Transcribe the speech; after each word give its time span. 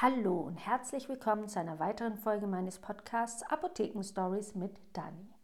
Hallo 0.00 0.42
und 0.42 0.58
herzlich 0.58 1.08
willkommen 1.08 1.48
zu 1.48 1.58
einer 1.58 1.80
weiteren 1.80 2.14
Folge 2.14 2.46
meines 2.46 2.78
Podcasts 2.78 3.42
Apotheken 3.42 4.04
Stories 4.04 4.54
mit 4.54 4.78
Dani. 4.92 5.34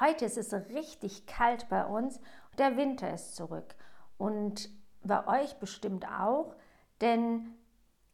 Heute 0.00 0.24
ist 0.24 0.38
es 0.38 0.54
richtig 0.70 1.26
kalt 1.26 1.68
bei 1.68 1.84
uns 1.84 2.16
und 2.16 2.58
der 2.58 2.78
Winter 2.78 3.12
ist 3.12 3.36
zurück. 3.36 3.74
Und 4.16 4.70
bei 5.04 5.26
euch 5.26 5.58
bestimmt 5.58 6.06
auch, 6.08 6.54
denn 7.02 7.50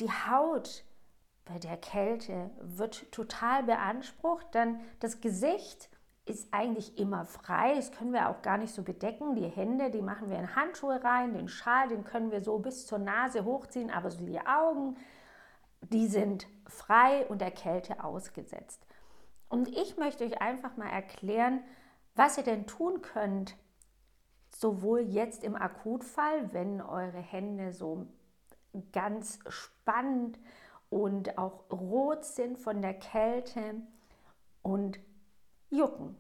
die 0.01 0.11
Haut 0.11 0.83
bei 1.45 1.61
der 1.61 1.77
Kälte 1.77 2.51
wird 2.61 3.13
total 3.13 3.63
beansprucht, 3.63 4.53
denn 4.55 4.81
das 4.99 5.21
Gesicht 5.21 5.91
ist 6.25 6.53
eigentlich 6.53 6.99
immer 6.99 7.25
frei. 7.25 7.77
Das 7.77 7.93
können 7.93 8.13
wir 8.13 8.31
auch 8.31 8.43
gar 8.43 8.59
nicht 8.59 8.75
so 8.75 8.83
bedecken. 8.83 9.37
Die 9.37 9.47
Hände, 9.47 9.93
die 9.93 10.03
machen 10.03 10.29
wir 10.29 10.41
in 10.41 10.57
Handschuhe 10.57 11.05
rein, 11.05 11.35
den 11.35 11.47
Schal, 11.47 11.87
den 11.87 12.03
können 12.03 12.33
wir 12.33 12.43
so 12.43 12.59
bis 12.59 12.85
zur 12.85 12.99
Nase 12.99 13.45
hochziehen, 13.45 13.93
aber 13.93 14.11
so 14.11 14.25
die 14.27 14.45
Augen, 14.45 14.97
die 15.81 16.07
sind 16.07 16.47
frei 16.67 17.27
und 17.27 17.41
der 17.41 17.51
Kälte 17.51 18.05
ausgesetzt. 18.05 18.85
Und 19.49 19.69
ich 19.69 19.97
möchte 19.97 20.25
euch 20.25 20.41
einfach 20.41 20.77
mal 20.77 20.89
erklären, 20.89 21.63
was 22.15 22.37
ihr 22.37 22.45
denn 22.45 22.67
tun 22.67 23.01
könnt, 23.01 23.57
sowohl 24.51 25.01
jetzt 25.01 25.45
im 25.45 25.57
Akutfall, 25.57 26.53
wenn 26.53 26.81
eure 26.81 27.21
Hände 27.21 27.73
so 27.73 28.07
ganz 28.93 29.39
spannend 29.49 30.39
und 30.91 31.39
auch 31.39 31.71
rot 31.71 32.25
sind 32.25 32.59
von 32.59 32.83
der 32.83 32.95
Kälte 32.95 33.77
und 34.63 34.99
jucken. 35.71 36.17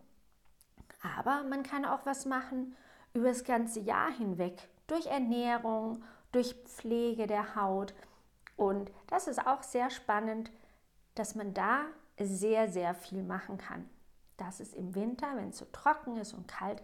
Aber 1.16 1.44
man 1.44 1.62
kann 1.62 1.84
auch 1.84 2.04
was 2.04 2.26
machen 2.26 2.74
über 3.14 3.28
das 3.28 3.44
ganze 3.44 3.80
Jahr 3.80 4.10
hinweg 4.10 4.68
durch 4.86 5.06
Ernährung, 5.06 6.02
durch 6.32 6.54
Pflege 6.64 7.26
der 7.26 7.54
Haut, 7.54 7.94
und 8.58 8.90
das 9.06 9.28
ist 9.28 9.46
auch 9.46 9.62
sehr 9.62 9.88
spannend, 9.88 10.50
dass 11.14 11.36
man 11.36 11.54
da 11.54 11.84
sehr, 12.18 12.68
sehr 12.68 12.92
viel 12.92 13.22
machen 13.22 13.56
kann. 13.56 13.88
Dass 14.36 14.58
es 14.58 14.74
im 14.74 14.96
Winter, 14.96 15.28
wenn 15.36 15.50
es 15.50 15.58
so 15.58 15.64
trocken 15.66 16.16
ist 16.16 16.34
und 16.34 16.48
kalt, 16.48 16.82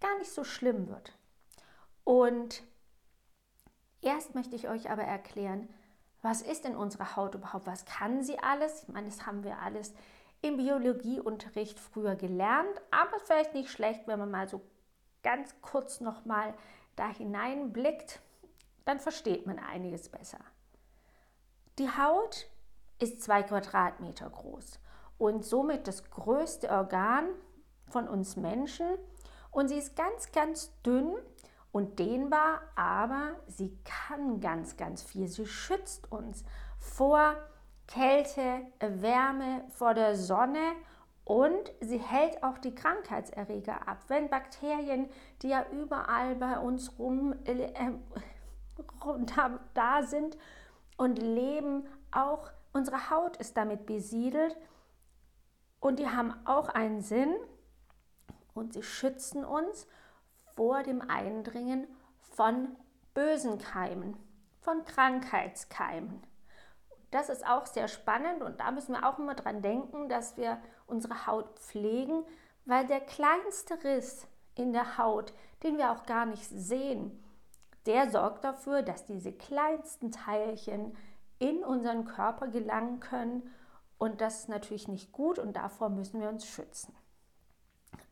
gar 0.00 0.18
nicht 0.18 0.30
so 0.30 0.44
schlimm 0.44 0.86
wird. 0.86 1.16
Und 2.04 2.62
erst 4.02 4.34
möchte 4.34 4.54
ich 4.54 4.68
euch 4.68 4.90
aber 4.90 5.04
erklären, 5.04 5.66
was 6.20 6.42
ist 6.42 6.66
denn 6.66 6.76
unsere 6.76 7.16
Haut 7.16 7.34
überhaupt? 7.34 7.66
Was 7.66 7.86
kann 7.86 8.22
sie 8.22 8.38
alles? 8.38 8.82
Ich 8.82 8.88
meine, 8.88 9.08
das 9.08 9.24
haben 9.24 9.44
wir 9.44 9.60
alles 9.60 9.94
im 10.42 10.58
Biologieunterricht 10.58 11.80
früher 11.80 12.16
gelernt, 12.16 12.82
aber 12.90 13.18
vielleicht 13.20 13.54
nicht 13.54 13.70
schlecht, 13.70 14.06
wenn 14.06 14.18
man 14.18 14.30
mal 14.30 14.46
so 14.46 14.60
ganz 15.22 15.54
kurz 15.62 16.02
noch 16.02 16.26
mal 16.26 16.52
da 16.96 17.08
hineinblickt, 17.08 18.20
dann 18.84 19.00
versteht 19.00 19.46
man 19.46 19.58
einiges 19.58 20.10
besser. 20.10 20.40
Die 21.78 21.88
Haut 21.88 22.46
ist 23.00 23.22
zwei 23.22 23.42
Quadratmeter 23.42 24.30
groß 24.30 24.78
und 25.18 25.44
somit 25.44 25.88
das 25.88 26.08
größte 26.08 26.70
Organ 26.70 27.26
von 27.88 28.06
uns 28.06 28.36
Menschen. 28.36 28.86
Und 29.50 29.68
sie 29.68 29.78
ist 29.78 29.96
ganz, 29.96 30.30
ganz 30.30 30.70
dünn 30.82 31.16
und 31.72 31.98
dehnbar, 31.98 32.60
aber 32.76 33.34
sie 33.48 33.76
kann 33.84 34.40
ganz, 34.40 34.76
ganz 34.76 35.02
viel. 35.02 35.26
Sie 35.26 35.46
schützt 35.46 36.12
uns 36.12 36.44
vor 36.78 37.34
Kälte, 37.88 38.60
Wärme, 38.78 39.64
vor 39.70 39.94
der 39.94 40.14
Sonne 40.14 40.76
und 41.24 41.72
sie 41.80 41.98
hält 41.98 42.42
auch 42.44 42.58
die 42.58 42.74
Krankheitserreger 42.74 43.88
ab. 43.88 43.98
Wenn 44.06 44.28
Bakterien, 44.28 45.08
die 45.42 45.48
ja 45.48 45.66
überall 45.72 46.36
bei 46.36 46.56
uns 46.58 46.98
rum 47.00 47.34
äh, 47.44 47.72
da 49.74 50.02
sind, 50.04 50.36
und 50.96 51.18
leben. 51.18 51.86
Auch 52.10 52.50
unsere 52.72 53.10
Haut 53.10 53.36
ist 53.38 53.56
damit 53.56 53.86
besiedelt 53.86 54.56
und 55.80 55.98
die 55.98 56.08
haben 56.08 56.34
auch 56.46 56.68
einen 56.68 57.02
Sinn 57.02 57.34
und 58.54 58.72
sie 58.72 58.82
schützen 58.82 59.44
uns 59.44 59.86
vor 60.54 60.82
dem 60.82 61.02
Eindringen 61.02 61.86
von 62.20 62.76
bösen 63.12 63.58
Keimen, 63.58 64.16
von 64.60 64.84
Krankheitskeimen. 64.84 66.22
Das 67.10 67.28
ist 67.28 67.46
auch 67.46 67.66
sehr 67.66 67.86
spannend 67.86 68.42
und 68.42 68.60
da 68.60 68.70
müssen 68.70 68.92
wir 68.92 69.08
auch 69.08 69.18
immer 69.18 69.34
dran 69.34 69.62
denken, 69.62 70.08
dass 70.08 70.36
wir 70.36 70.58
unsere 70.86 71.26
Haut 71.26 71.58
pflegen, 71.58 72.24
weil 72.64 72.86
der 72.86 73.00
kleinste 73.00 73.82
Riss 73.84 74.26
in 74.54 74.72
der 74.72 74.98
Haut, 74.98 75.32
den 75.62 75.78
wir 75.78 75.92
auch 75.92 76.06
gar 76.06 76.26
nicht 76.26 76.48
sehen, 76.48 77.23
der 77.86 78.10
sorgt 78.10 78.44
dafür, 78.44 78.82
dass 78.82 79.04
diese 79.06 79.32
kleinsten 79.32 80.10
Teilchen 80.10 80.96
in 81.38 81.62
unseren 81.64 82.04
Körper 82.04 82.48
gelangen 82.48 83.00
können 83.00 83.50
und 83.98 84.20
das 84.20 84.40
ist 84.40 84.48
natürlich 84.48 84.88
nicht 84.88 85.12
gut 85.12 85.38
und 85.38 85.54
davor 85.54 85.88
müssen 85.88 86.20
wir 86.20 86.28
uns 86.28 86.46
schützen. 86.46 86.94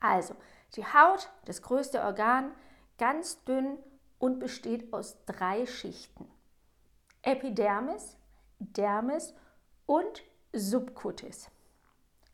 Also, 0.00 0.34
die 0.74 0.84
Haut, 0.84 1.30
das 1.44 1.62
größte 1.62 2.02
Organ, 2.02 2.52
ganz 2.98 3.42
dünn 3.44 3.78
und 4.18 4.38
besteht 4.38 4.92
aus 4.92 5.16
drei 5.26 5.66
Schichten. 5.66 6.28
Epidermis, 7.22 8.16
Dermis 8.58 9.34
und 9.86 10.22
Subcutis. 10.52 11.50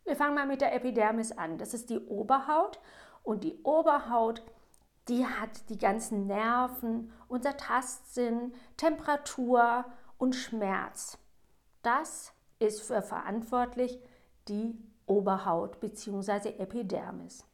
Wir 0.05 0.17
fangen 0.17 0.35
mal 0.35 0.47
mit 0.47 0.61
der 0.61 0.75
Epidermis 0.75 1.33
an. 1.33 1.59
Das 1.59 1.75
ist 1.75 1.91
die 1.91 1.99
Oberhaut 1.99 2.79
und 3.23 3.45
die 3.45 3.59
Oberhaut 3.63 4.43
die 5.09 5.27
hat 5.27 5.69
die 5.71 5.79
ganzen 5.79 6.27
Nerven, 6.27 7.13
unser 7.29 7.57
Tastsinn, 7.57 8.53
Temperatur 8.77 9.85
und 10.19 10.35
Schmerz. 10.35 11.19
Das 11.83 12.33
ist 12.59 12.83
für 12.83 13.03
verantwortlich 13.03 13.99
die 14.49 14.77
Oberhaut 15.07 15.81
bzw. 15.81 16.51
Epidermis. 16.59 17.45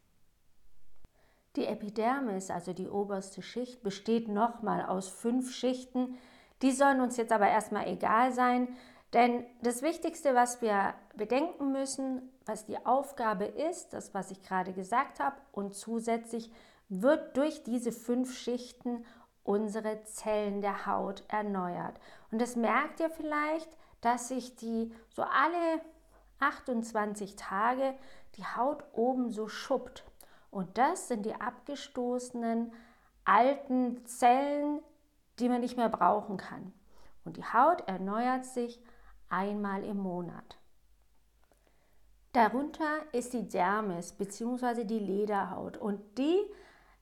Die 1.56 1.66
Epidermis, 1.66 2.50
also 2.50 2.72
die 2.72 2.88
oberste 2.88 3.42
Schicht, 3.42 3.82
besteht 3.82 4.28
nochmal 4.28 4.84
aus 4.84 5.08
fünf 5.08 5.54
Schichten. 5.54 6.18
Die 6.62 6.72
sollen 6.72 7.00
uns 7.00 7.16
jetzt 7.16 7.32
aber 7.32 7.48
erstmal 7.48 7.86
egal 7.86 8.32
sein, 8.32 8.68
denn 9.12 9.46
das 9.62 9.82
Wichtigste, 9.82 10.34
was 10.34 10.60
wir 10.60 10.94
bedenken 11.14 11.70
müssen, 11.70 12.32
was 12.46 12.66
die 12.66 12.84
Aufgabe 12.84 13.44
ist, 13.44 13.92
das, 13.92 14.12
was 14.12 14.32
ich 14.32 14.42
gerade 14.42 14.72
gesagt 14.72 15.20
habe, 15.20 15.36
und 15.52 15.74
zusätzlich 15.74 16.50
wird 16.88 17.36
durch 17.36 17.62
diese 17.64 17.92
fünf 17.92 18.36
Schichten 18.36 19.04
unsere 19.42 20.02
Zellen 20.04 20.60
der 20.60 20.86
Haut 20.86 21.22
erneuert. 21.28 22.00
Und 22.30 22.40
das 22.40 22.56
merkt 22.56 23.00
ihr 23.00 23.10
vielleicht, 23.10 23.68
dass 24.00 24.28
sich 24.28 24.56
die 24.56 24.92
so 25.10 25.22
alle 25.22 25.80
28 26.40 27.36
Tage 27.36 27.94
die 28.36 28.44
Haut 28.44 28.84
oben 28.92 29.30
so 29.30 29.48
schuppt. 29.48 30.04
Und 30.50 30.78
das 30.78 31.08
sind 31.08 31.26
die 31.26 31.34
abgestoßenen 31.34 32.72
alten 33.24 34.04
Zellen, 34.06 34.80
die 35.38 35.48
man 35.48 35.60
nicht 35.60 35.76
mehr 35.76 35.88
brauchen 35.88 36.36
kann. 36.36 36.72
Und 37.24 37.36
die 37.36 37.44
Haut 37.44 37.86
erneuert 37.88 38.44
sich 38.44 38.80
einmal 39.28 39.84
im 39.84 39.98
Monat. 39.98 40.58
Darunter 42.32 43.00
ist 43.12 43.32
die 43.32 43.48
Dermis 43.48 44.12
bzw. 44.12 44.84
die 44.84 44.98
Lederhaut 44.98 45.76
und 45.76 46.18
die 46.18 46.40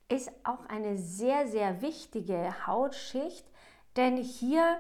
ist 0.09 0.31
auch 0.45 0.67
eine 0.67 0.99
sehr, 0.99 1.49
sehr 1.49 1.81
wichtige 1.83 2.67
Hautschicht, 2.67 3.47
denn 3.97 4.17
hier 4.17 4.79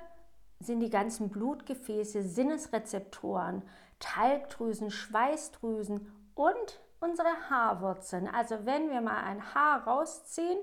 sind 0.60 0.81
die 0.81 0.91
ganzen 0.91 1.31
Blutgefäße, 1.31 2.22
Sinnesrezeptoren, 2.22 3.62
Talgdrüsen, 3.99 4.91
Schweißdrüsen 4.91 6.12
und 6.34 6.81
unsere 7.00 7.50
Haarwurzeln. 7.50 8.28
Also 8.28 8.65
wenn 8.65 8.91
wir 8.91 9.00
mal 9.00 9.22
ein 9.25 9.55
Haar 9.55 9.87
rausziehen, 9.87 10.59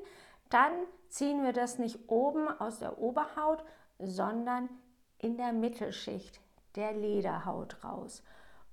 dann 0.49 0.71
ziehen 1.09 1.43
wir 1.43 1.53
das 1.53 1.79
nicht 1.79 2.09
oben 2.09 2.47
aus 2.47 2.79
der 2.79 2.97
Oberhaut, 2.99 3.63
sondern 3.99 4.69
in 5.17 5.37
der 5.37 5.51
Mittelschicht 5.51 6.39
der 6.75 6.93
Lederhaut 6.93 7.83
raus. 7.83 8.23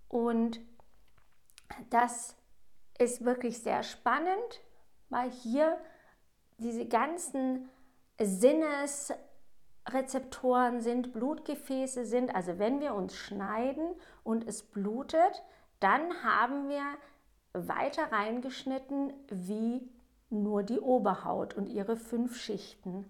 Und 0.09 0.61
das 1.91 2.37
ist 2.99 3.25
wirklich 3.25 3.63
sehr 3.63 3.83
spannend, 3.83 4.61
weil 5.09 5.31
hier 5.31 5.79
diese 6.59 6.87
ganzen 6.87 7.69
Sinnesrezeptoren 8.19 10.81
sind, 10.81 11.13
Blutgefäße 11.13 12.07
sind. 12.07 12.35
Also 12.35 12.59
wenn 12.59 12.81
wir 12.81 12.95
uns 12.95 13.15
schneiden 13.15 13.95
und 14.25 14.49
es 14.49 14.63
blutet, 14.63 15.45
dann 15.81 16.23
haben 16.23 16.69
wir 16.69 16.83
weiter 17.53 18.13
reingeschnitten 18.13 19.13
wie 19.29 19.91
nur 20.31 20.63
die 20.63 20.81
Oberhaut 20.81 21.55
und 21.55 21.69
ihre 21.69 21.97
fünf 21.97 22.37
Schichten. 22.37 23.09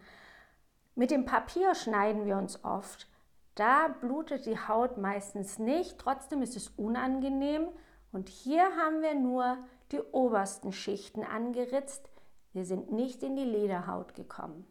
Mit 0.94 1.10
dem 1.10 1.24
Papier 1.24 1.74
schneiden 1.74 2.26
wir 2.26 2.36
uns 2.36 2.64
oft. 2.64 3.08
Da 3.54 3.88
blutet 3.88 4.46
die 4.46 4.58
Haut 4.58 4.98
meistens 4.98 5.58
nicht, 5.58 5.98
trotzdem 5.98 6.42
ist 6.42 6.56
es 6.56 6.68
unangenehm. 6.76 7.68
Und 8.12 8.28
hier 8.28 8.64
haben 8.76 9.02
wir 9.02 9.14
nur 9.14 9.58
die 9.92 10.00
obersten 10.00 10.72
Schichten 10.72 11.24
angeritzt. 11.24 12.10
Wir 12.52 12.64
sind 12.64 12.92
nicht 12.92 13.22
in 13.22 13.36
die 13.36 13.44
Lederhaut 13.44 14.14
gekommen. 14.14 14.66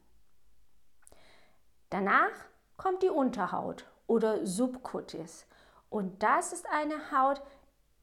Danach 1.89 2.31
kommt 2.77 3.03
die 3.03 3.09
Unterhaut 3.09 3.89
oder 4.07 4.45
Subcutis. 4.45 5.45
Und 5.89 6.23
das 6.23 6.51
ist 6.51 6.67
eine 6.69 7.11
Haut, 7.11 7.41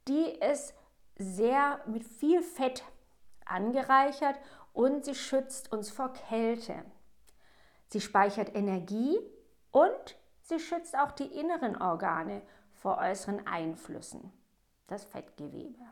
die 0.08 0.24
ist 0.24 0.74
sehr 1.16 1.80
mit 1.86 2.04
viel 2.04 2.42
Fett 2.42 2.84
angereichert 3.44 4.38
und 4.72 5.04
sie 5.04 5.14
schützt 5.14 5.72
uns 5.72 5.90
vor 5.90 6.12
Kälte. 6.12 6.84
Sie 7.88 8.00
speichert 8.00 8.54
Energie 8.54 9.18
und 9.70 10.16
sie 10.40 10.58
schützt 10.58 10.96
auch 10.96 11.12
die 11.12 11.26
inneren 11.26 11.80
Organe 11.80 12.42
vor 12.72 12.98
äußeren 12.98 13.46
Einflüssen, 13.46 14.32
das 14.86 15.04
Fettgewebe. 15.04 15.84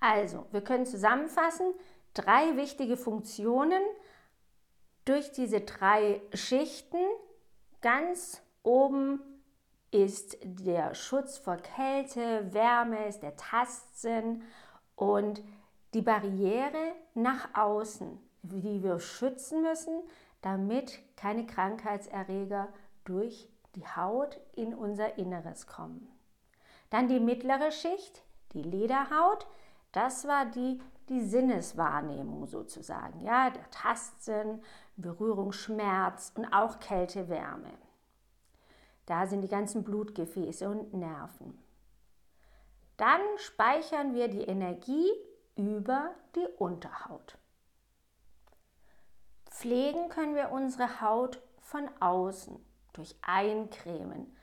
Also, 0.00 0.46
wir 0.52 0.62
können 0.62 0.86
zusammenfassen, 0.86 1.72
drei 2.14 2.56
wichtige 2.56 2.96
Funktionen 2.96 3.82
durch 5.04 5.32
diese 5.32 5.60
drei 5.62 6.20
Schichten. 6.34 6.98
Ganz 7.80 8.42
oben 8.62 9.20
ist 9.90 10.36
der 10.42 10.94
Schutz 10.94 11.38
vor 11.38 11.56
Kälte, 11.56 12.52
Wärme, 12.52 13.06
ist 13.06 13.22
der 13.22 13.36
Tastsinn 13.36 14.42
und 14.96 15.42
die 15.94 16.02
Barriere 16.02 16.92
nach 17.14 17.48
außen, 17.54 18.18
die 18.42 18.82
wir 18.82 18.98
schützen 18.98 19.62
müssen, 19.62 20.02
damit 20.42 21.00
keine 21.16 21.46
Krankheitserreger 21.46 22.68
durch 23.04 23.48
die 23.74 23.86
Haut 23.86 24.38
in 24.54 24.74
unser 24.74 25.18
Inneres 25.18 25.66
kommen. 25.66 26.08
Dann 26.90 27.08
die 27.08 27.20
mittlere 27.20 27.70
Schicht, 27.72 28.22
die 28.52 28.62
Lederhaut, 28.62 29.46
das 29.96 30.26
war 30.28 30.46
die, 30.46 30.80
die 31.08 31.20
Sinneswahrnehmung 31.20 32.46
sozusagen, 32.46 33.20
ja, 33.22 33.50
der 33.50 33.70
Tastsinn, 33.70 34.62
Berührung, 34.96 35.52
Schmerz 35.52 36.32
und 36.34 36.46
auch 36.52 36.80
Kälte, 36.80 37.28
Wärme. 37.28 37.72
Da 39.06 39.26
sind 39.26 39.40
die 39.40 39.48
ganzen 39.48 39.84
Blutgefäße 39.84 40.68
und 40.68 40.92
Nerven. 40.92 41.58
Dann 42.96 43.20
speichern 43.36 44.14
wir 44.14 44.28
die 44.28 44.42
Energie 44.42 45.10
über 45.54 46.10
die 46.34 46.46
Unterhaut. 46.58 47.38
Pflegen 49.50 50.08
können 50.08 50.34
wir 50.34 50.50
unsere 50.50 51.00
Haut 51.00 51.40
von 51.60 51.88
außen 52.00 52.58
durch 52.92 53.14
Eincremen, 53.22 54.36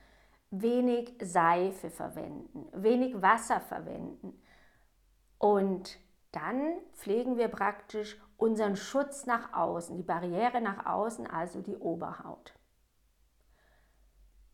wenig 0.50 1.14
Seife 1.22 1.90
verwenden, 1.90 2.68
wenig 2.74 3.22
Wasser 3.22 3.60
verwenden. 3.60 4.40
Und 5.38 6.00
dann 6.32 6.78
pflegen 6.94 7.38
wir 7.38 7.48
praktisch 7.48 8.20
unseren 8.38 8.76
Schutz 8.76 9.26
nach 9.26 9.54
außen, 9.54 9.96
die 9.96 10.04
Barriere 10.04 10.62
nach 10.62 10.86
außen, 10.86 11.28
also 11.28 11.62
die 11.62 11.78
Oberhaut. 11.78 12.54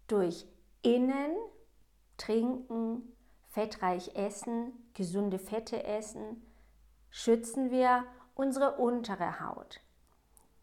Durch 0.07 0.45
Innen, 0.81 1.35
Trinken, 2.17 3.15
fettreich 3.49 4.15
essen, 4.15 4.91
gesunde 4.93 5.39
Fette 5.39 5.83
essen, 5.83 6.45
schützen 7.09 7.71
wir 7.71 8.05
unsere 8.35 8.77
untere 8.77 9.39
Haut, 9.39 9.79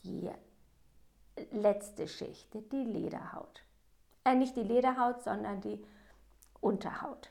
die 0.05 0.31
letzte 1.51 2.09
Schicht, 2.09 2.55
die 2.73 2.85
Lederhaut. 2.85 3.63
Äh, 4.25 4.35
nicht 4.35 4.57
die 4.57 4.63
Lederhaut, 4.63 5.23
sondern 5.23 5.61
die 5.61 5.85
Unterhaut. 6.61 7.31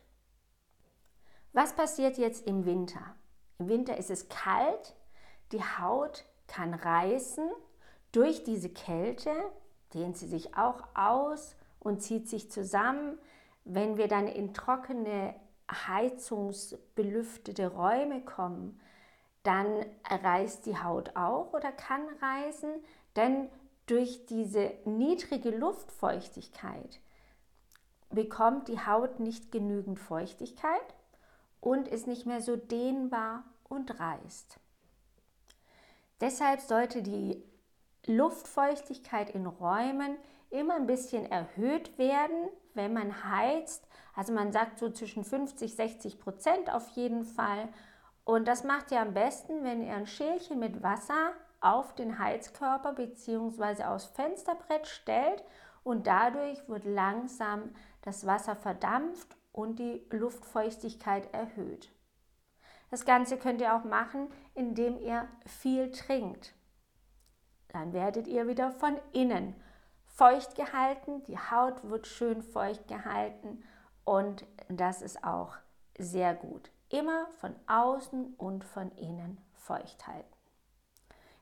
Was 1.55 1.71
passiert 1.71 2.17
jetzt 2.17 2.45
im 2.47 2.65
Winter? 2.65 3.15
Im 3.59 3.69
Winter 3.69 3.95
ist 3.95 4.11
es 4.11 4.27
kalt, 4.27 4.93
die 5.53 5.63
Haut 5.63 6.25
kann 6.47 6.73
reißen 6.73 7.49
durch 8.11 8.43
diese 8.43 8.67
Kälte, 8.67 9.31
dehnt 9.93 10.17
sie 10.17 10.27
sich 10.27 10.57
auch 10.57 10.83
aus 10.95 11.55
und 11.79 12.01
zieht 12.01 12.27
sich 12.27 12.51
zusammen. 12.51 13.17
Wenn 13.63 13.95
wir 13.95 14.09
dann 14.09 14.27
in 14.27 14.53
trockene, 14.53 15.33
heizungsbelüftete 15.71 17.67
Räume 17.67 18.19
kommen, 18.25 18.77
dann 19.43 19.85
reißt 20.09 20.65
die 20.65 20.77
Haut 20.77 21.15
auch 21.15 21.53
oder 21.53 21.71
kann 21.71 22.05
reißen, 22.21 22.83
denn 23.15 23.47
durch 23.85 24.25
diese 24.25 24.73
niedrige 24.83 25.51
Luftfeuchtigkeit 25.51 26.99
bekommt 28.09 28.67
die 28.67 28.85
Haut 28.85 29.21
nicht 29.21 29.53
genügend 29.53 30.01
Feuchtigkeit 30.01 30.95
und 31.65 31.87
ist 31.87 32.05
nicht 32.05 32.27
mehr 32.27 32.41
so 32.41 32.55
dehnbar 32.55 33.43
und 33.67 33.99
reißt. 33.99 34.59
Deshalb 36.21 36.61
sollte 36.61 37.01
die 37.01 37.43
Luftfeuchtigkeit 38.05 39.31
in 39.31 39.47
Räumen 39.47 40.15
immer 40.51 40.75
ein 40.75 40.85
bisschen 40.85 41.25
erhöht 41.25 41.97
werden, 41.97 42.49
wenn 42.75 42.93
man 42.93 43.27
heizt. 43.27 43.87
Also 44.15 44.31
man 44.31 44.51
sagt 44.51 44.77
so 44.77 44.91
zwischen 44.91 45.23
50, 45.23 45.75
60 45.75 46.19
Prozent 46.19 46.71
auf 46.71 46.87
jeden 46.89 47.23
Fall. 47.23 47.67
Und 48.25 48.47
das 48.47 48.63
macht 48.63 48.91
ihr 48.91 49.01
am 49.01 49.15
besten, 49.15 49.63
wenn 49.63 49.81
ihr 49.81 49.95
ein 49.95 50.05
Schälchen 50.05 50.59
mit 50.59 50.83
Wasser 50.83 51.33
auf 51.61 51.95
den 51.95 52.19
Heizkörper 52.19 52.93
bzw. 52.93 53.85
aufs 53.85 54.05
Fensterbrett 54.05 54.85
stellt 54.85 55.43
und 55.83 56.05
dadurch 56.05 56.69
wird 56.69 56.85
langsam 56.85 57.73
das 58.03 58.27
Wasser 58.27 58.55
verdampft 58.55 59.35
und 59.55 59.79
die 59.79 60.05
Luftfeuchtigkeit 60.11 61.33
erhöht. 61.33 61.89
Das 62.91 63.05
Ganze 63.05 63.37
könnt 63.37 63.61
ihr 63.61 63.73
auch 63.73 63.85
machen, 63.85 64.27
indem 64.53 64.99
ihr 64.99 65.27
viel 65.45 65.91
trinkt. 65.91 66.53
Dann 67.69 67.93
werdet 67.93 68.27
ihr 68.27 68.47
wieder 68.47 68.71
von 68.71 68.99
innen 69.13 69.55
feucht 70.05 70.55
gehalten, 70.55 71.23
die 71.23 71.37
Haut 71.37 71.89
wird 71.89 72.05
schön 72.07 72.41
feucht 72.41 72.87
gehalten 72.87 73.63
und 74.03 74.45
das 74.69 75.01
ist 75.01 75.23
auch 75.23 75.55
sehr 75.97 76.35
gut. 76.35 76.69
Immer 76.89 77.27
von 77.39 77.55
außen 77.67 78.35
und 78.35 78.63
von 78.63 78.91
innen 78.91 79.37
feucht 79.53 80.05
halten. 80.05 80.34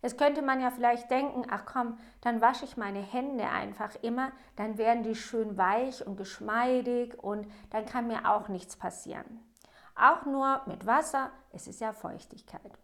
Jetzt 0.04 0.18
könnte 0.18 0.42
man 0.42 0.60
ja 0.60 0.70
vielleicht 0.70 1.10
denken, 1.10 1.48
ach 1.50 1.66
komm, 1.66 1.98
dann 2.20 2.42
wasche 2.42 2.66
ich 2.66 2.76
meine 2.76 3.00
Hände 3.00 3.48
einfach 3.48 3.96
immer, 4.02 4.34
dann 4.58 4.78
werden 4.78 5.04
die 5.04 5.16
schön 5.16 5.58
weich 5.58 6.06
und 6.06 6.18
geschmeidig 6.18 7.18
und 7.18 7.48
dann 7.70 7.86
kann 7.86 8.08
mir 8.08 8.30
auch 8.30 8.50
nichts 8.50 8.76
passieren. 8.76 9.40
Auch 9.96 10.26
nur 10.26 10.62
mit 10.66 10.86
Wasser, 10.86 11.32
es 11.54 11.68
ist 11.68 11.80
ja 11.80 11.94
Feuchtigkeit. 11.94 12.78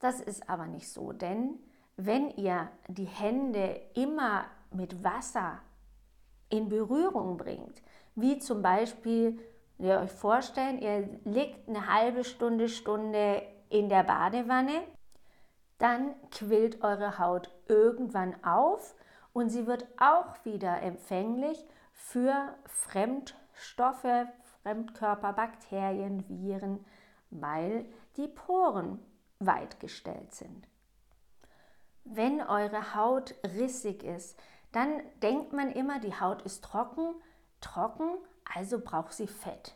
Das 0.00 0.20
ist 0.20 0.50
aber 0.50 0.66
nicht 0.66 0.88
so, 0.88 1.12
denn 1.12 1.60
wenn 1.96 2.30
ihr 2.30 2.68
die 2.88 3.04
Hände 3.04 3.80
immer 3.94 4.46
mit 4.72 5.04
Wasser 5.04 5.60
in 6.48 6.68
Berührung 6.68 7.36
bringt, 7.36 7.80
wie 8.16 8.38
zum 8.38 8.60
Beispiel, 8.60 9.38
ihr 9.78 10.00
euch 10.00 10.10
vorstellen, 10.10 10.80
ihr 10.80 11.08
liegt 11.24 11.68
eine 11.68 11.86
halbe 11.86 12.24
Stunde, 12.24 12.68
Stunde 12.68 13.42
in 13.68 13.88
der 13.88 14.02
Badewanne, 14.02 14.82
dann 15.80 16.14
quillt 16.30 16.84
eure 16.84 17.18
Haut 17.18 17.50
irgendwann 17.66 18.44
auf 18.44 18.94
und 19.32 19.48
sie 19.48 19.66
wird 19.66 19.86
auch 19.98 20.44
wieder 20.44 20.82
empfänglich 20.82 21.58
für 21.92 22.54
Fremdstoffe, 22.66 24.26
Fremdkörper, 24.62 25.32
Bakterien, 25.32 26.24
Viren, 26.28 26.84
weil 27.30 27.86
die 28.16 28.28
Poren 28.28 29.00
weit 29.38 29.80
gestellt 29.80 30.34
sind. 30.34 30.68
Wenn 32.04 32.40
eure 32.42 32.94
Haut 32.94 33.34
rissig 33.56 34.02
ist, 34.04 34.38
dann 34.72 35.02
denkt 35.22 35.52
man 35.52 35.70
immer, 35.70 35.98
die 35.98 36.18
Haut 36.18 36.42
ist 36.42 36.62
trocken, 36.62 37.14
trocken, 37.60 38.18
also 38.54 38.80
braucht 38.80 39.12
sie 39.12 39.26
Fett. 39.26 39.74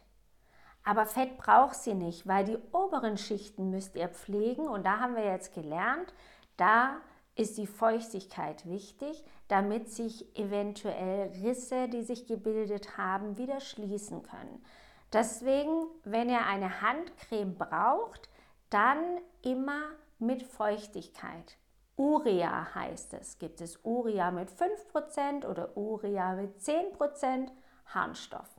Aber 0.84 1.06
Fett 1.06 1.38
braucht 1.38 1.76
sie 1.76 1.94
nicht, 1.94 2.26
weil 2.26 2.44
die 2.44 2.58
oberen 2.72 3.16
Schichten 3.16 3.70
müsst 3.70 3.96
ihr 3.96 4.08
pflegen 4.08 4.68
und 4.68 4.84
da 4.84 5.00
haben 5.00 5.16
wir 5.16 5.24
jetzt 5.24 5.54
gelernt, 5.54 6.12
da 6.56 6.98
ist 7.36 7.58
die 7.58 7.66
Feuchtigkeit 7.66 8.66
wichtig, 8.66 9.24
damit 9.48 9.88
sich 9.88 10.36
eventuell 10.38 11.32
Risse, 11.42 11.88
die 11.88 12.02
sich 12.02 12.26
gebildet 12.26 12.96
haben, 12.96 13.38
wieder 13.38 13.60
schließen 13.60 14.22
können. 14.22 14.64
Deswegen, 15.12 15.86
wenn 16.04 16.28
ihr 16.28 16.46
eine 16.46 16.80
Handcreme 16.80 17.56
braucht, 17.56 18.28
dann 18.70 18.98
immer 19.42 19.82
mit 20.18 20.42
Feuchtigkeit. 20.42 21.56
Urea 21.96 22.74
heißt 22.74 23.14
es. 23.14 23.38
Gibt 23.38 23.60
es 23.60 23.78
Urea 23.84 24.30
mit 24.30 24.50
5% 24.50 25.46
oder 25.46 25.76
Urea 25.76 26.34
mit 26.34 26.58
10% 26.58 27.50
Harnstoff. 27.86 28.53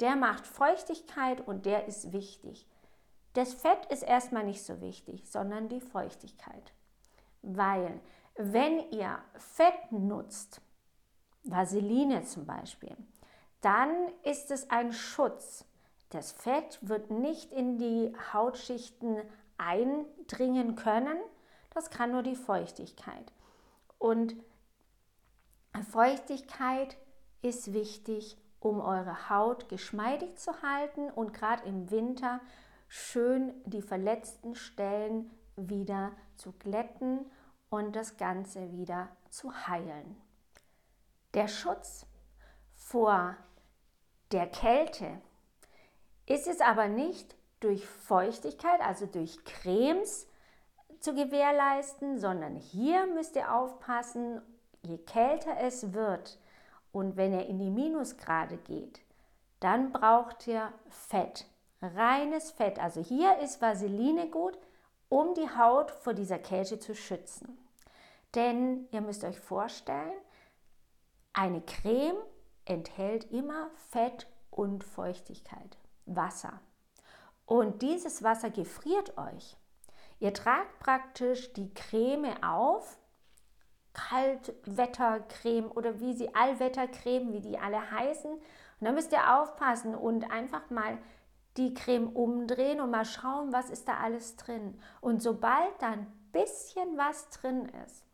Der 0.00 0.16
macht 0.16 0.46
Feuchtigkeit 0.46 1.46
und 1.46 1.66
der 1.66 1.86
ist 1.86 2.12
wichtig. 2.12 2.66
Das 3.34 3.54
Fett 3.54 3.86
ist 3.90 4.02
erstmal 4.02 4.44
nicht 4.44 4.64
so 4.64 4.80
wichtig, 4.80 5.28
sondern 5.28 5.68
die 5.68 5.80
Feuchtigkeit. 5.80 6.72
Weil 7.42 8.00
wenn 8.36 8.90
ihr 8.90 9.18
Fett 9.36 9.92
nutzt, 9.92 10.60
Vaseline 11.44 12.24
zum 12.24 12.46
Beispiel, 12.46 12.96
dann 13.60 13.90
ist 14.24 14.50
es 14.50 14.70
ein 14.70 14.92
Schutz. 14.92 15.64
Das 16.10 16.32
Fett 16.32 16.78
wird 16.82 17.10
nicht 17.10 17.52
in 17.52 17.78
die 17.78 18.12
Hautschichten 18.32 19.22
eindringen 19.58 20.74
können. 20.74 21.18
Das 21.74 21.90
kann 21.90 22.10
nur 22.10 22.22
die 22.22 22.36
Feuchtigkeit. 22.36 23.32
Und 23.98 24.34
Feuchtigkeit 25.90 26.96
ist 27.42 27.72
wichtig, 27.72 28.36
um 28.60 28.80
eure 28.80 29.30
Haut 29.30 29.68
geschmeidig 29.68 30.38
zu 30.38 30.62
halten 30.62 31.10
und 31.10 31.32
gerade 31.32 31.66
im 31.66 31.90
Winter 31.90 32.40
schön 32.88 33.54
die 33.64 33.82
verletzten 33.82 34.54
Stellen 34.54 35.30
wieder 35.56 36.12
zu 36.36 36.52
glätten 36.52 37.24
und 37.70 37.96
das 37.96 38.16
Ganze 38.16 38.72
wieder 38.72 39.08
zu 39.30 39.66
heilen. 39.66 40.16
Der 41.34 41.48
Schutz 41.48 42.06
vor 42.74 43.36
der 44.32 44.46
Kälte 44.46 45.20
ist 46.26 46.46
es 46.46 46.60
aber 46.60 46.88
nicht 46.88 47.36
durch 47.60 47.86
Feuchtigkeit, 47.86 48.80
also 48.80 49.06
durch 49.06 49.44
Cremes 49.44 50.26
zu 51.00 51.14
gewährleisten, 51.14 52.18
sondern 52.18 52.56
hier 52.56 53.06
müsst 53.06 53.36
ihr 53.36 53.54
aufpassen, 53.54 54.42
je 54.82 54.98
kälter 54.98 55.56
es 55.60 55.92
wird 55.92 56.38
und 56.92 57.16
wenn 57.16 57.32
ihr 57.32 57.46
in 57.46 57.58
die 57.58 57.70
Minusgrade 57.70 58.56
geht, 58.56 59.00
dann 59.60 59.92
braucht 59.92 60.46
ihr 60.46 60.72
Fett, 60.88 61.46
reines 61.80 62.50
Fett. 62.50 62.78
Also 62.78 63.00
hier 63.00 63.38
ist 63.38 63.60
Vaseline 63.60 64.28
gut, 64.28 64.58
um 65.08 65.34
die 65.34 65.48
Haut 65.56 65.90
vor 65.90 66.14
dieser 66.14 66.38
Kälte 66.38 66.78
zu 66.78 66.94
schützen. 66.94 67.58
Denn 68.34 68.88
ihr 68.90 69.00
müsst 69.00 69.24
euch 69.24 69.38
vorstellen, 69.38 70.12
eine 71.32 71.60
Creme 71.60 72.18
enthält 72.64 73.30
immer 73.30 73.70
Fett 73.90 74.26
und 74.50 74.84
Feuchtigkeit, 74.84 75.76
Wasser. 76.06 76.60
Und 77.46 77.82
dieses 77.82 78.22
Wasser 78.22 78.50
gefriert 78.50 79.16
euch. 79.18 79.56
Ihr 80.20 80.34
tragt 80.34 80.78
praktisch 80.78 81.52
die 81.54 81.72
Creme 81.74 82.42
auf, 82.42 82.98
Kaltwettercreme 84.08 85.70
oder 85.70 86.00
wie 86.00 86.14
sie 86.14 86.34
Allwettercreme, 86.34 87.32
wie 87.32 87.40
die 87.40 87.58
alle 87.58 87.90
heißen. 87.90 88.30
Und 88.32 88.40
da 88.80 88.92
müsst 88.92 89.12
ihr 89.12 89.36
aufpassen 89.36 89.94
und 89.94 90.30
einfach 90.30 90.70
mal 90.70 90.98
die 91.56 91.74
Creme 91.74 92.08
umdrehen 92.08 92.80
und 92.80 92.90
mal 92.90 93.04
schauen, 93.04 93.52
was 93.52 93.70
ist 93.70 93.88
da 93.88 93.98
alles 93.98 94.36
drin. 94.36 94.80
Und 95.00 95.22
sobald 95.22 95.70
da 95.80 95.88
ein 95.88 96.06
bisschen 96.32 96.96
was 96.96 97.28
drin 97.30 97.70
ist 97.84 98.04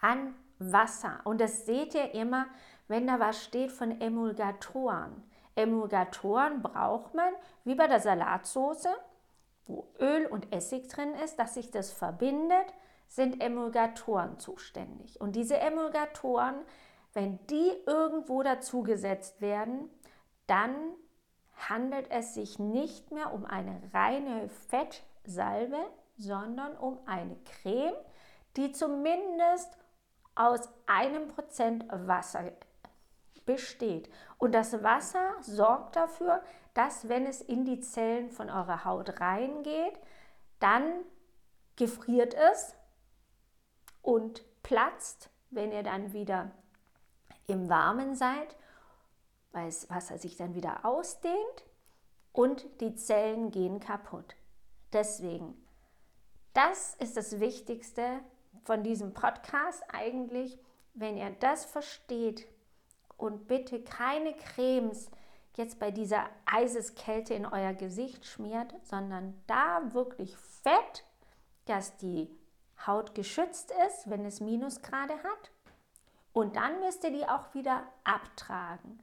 an 0.00 0.34
Wasser, 0.58 1.20
und 1.24 1.40
das 1.40 1.64
seht 1.66 1.94
ihr 1.94 2.12
immer, 2.14 2.46
wenn 2.88 3.06
da 3.06 3.18
was 3.20 3.42
steht 3.42 3.72
von 3.72 4.00
Emulgatoren. 4.00 5.22
Emulgatoren 5.54 6.62
braucht 6.62 7.14
man, 7.14 7.32
wie 7.64 7.74
bei 7.74 7.86
der 7.86 8.00
Salatsauce, 8.00 8.88
wo 9.66 9.86
Öl 10.00 10.26
und 10.26 10.52
Essig 10.52 10.88
drin 10.88 11.14
ist, 11.24 11.38
dass 11.38 11.54
sich 11.54 11.70
das 11.70 11.92
verbindet, 11.92 12.66
sind 13.14 13.42
Emulgatoren 13.42 14.38
zuständig. 14.38 15.20
Und 15.20 15.36
diese 15.36 15.58
Emulgatoren, 15.58 16.54
wenn 17.12 17.38
die 17.48 17.70
irgendwo 17.84 18.42
dazugesetzt 18.42 19.42
werden, 19.42 19.90
dann 20.46 20.74
handelt 21.68 22.10
es 22.10 22.32
sich 22.32 22.58
nicht 22.58 23.10
mehr 23.10 23.34
um 23.34 23.44
eine 23.44 23.82
reine 23.92 24.48
Fettsalbe, 24.48 25.76
sondern 26.16 26.74
um 26.78 27.00
eine 27.04 27.36
Creme, 27.44 27.94
die 28.56 28.72
zumindest 28.72 29.76
aus 30.34 30.70
einem 30.86 31.28
Prozent 31.28 31.84
Wasser 31.90 32.50
besteht. 33.44 34.08
Und 34.38 34.54
das 34.54 34.82
Wasser 34.82 35.34
sorgt 35.42 35.96
dafür, 35.96 36.42
dass 36.72 37.10
wenn 37.10 37.26
es 37.26 37.42
in 37.42 37.66
die 37.66 37.80
Zellen 37.80 38.30
von 38.30 38.48
eurer 38.48 38.86
Haut 38.86 39.20
reingeht, 39.20 40.00
dann 40.60 41.04
gefriert 41.76 42.32
es 42.32 42.74
und 44.02 44.42
platzt, 44.62 45.30
wenn 45.50 45.72
ihr 45.72 45.82
dann 45.82 46.12
wieder 46.12 46.50
im 47.46 47.68
Warmen 47.68 48.14
seid 48.14 48.54
weil 49.52 49.66
das 49.66 49.88
Wasser 49.90 50.18
sich 50.18 50.36
dann 50.36 50.54
wieder 50.54 50.84
ausdehnt 50.84 51.64
und 52.32 52.66
die 52.80 52.94
Zellen 52.94 53.50
gehen 53.50 53.80
kaputt. 53.80 54.34
Deswegen, 54.92 55.54
das 56.54 56.94
ist 56.96 57.16
das 57.16 57.38
Wichtigste 57.40 58.20
von 58.64 58.82
diesem 58.82 59.14
Podcast 59.14 59.82
eigentlich, 59.92 60.58
wenn 60.94 61.16
ihr 61.16 61.30
das 61.40 61.64
versteht 61.64 62.46
und 63.16 63.46
bitte 63.46 63.82
keine 63.82 64.34
Cremes 64.34 65.10
jetzt 65.56 65.78
bei 65.78 65.90
dieser 65.90 66.28
Eiseskälte 66.46 67.34
in 67.34 67.46
euer 67.46 67.74
Gesicht 67.74 68.26
schmiert, 68.26 68.74
sondern 68.84 69.40
da 69.46 69.92
wirklich 69.92 70.36
Fett, 70.36 71.04
dass 71.66 71.96
die 71.98 72.34
Haut 72.86 73.14
geschützt 73.14 73.72
ist, 73.86 74.10
wenn 74.10 74.24
es 74.24 74.40
Minusgrade 74.40 75.14
hat. 75.14 75.50
Und 76.32 76.56
dann 76.56 76.80
müsst 76.80 77.04
ihr 77.04 77.10
die 77.10 77.26
auch 77.26 77.54
wieder 77.54 77.82
abtragen. 78.04 79.02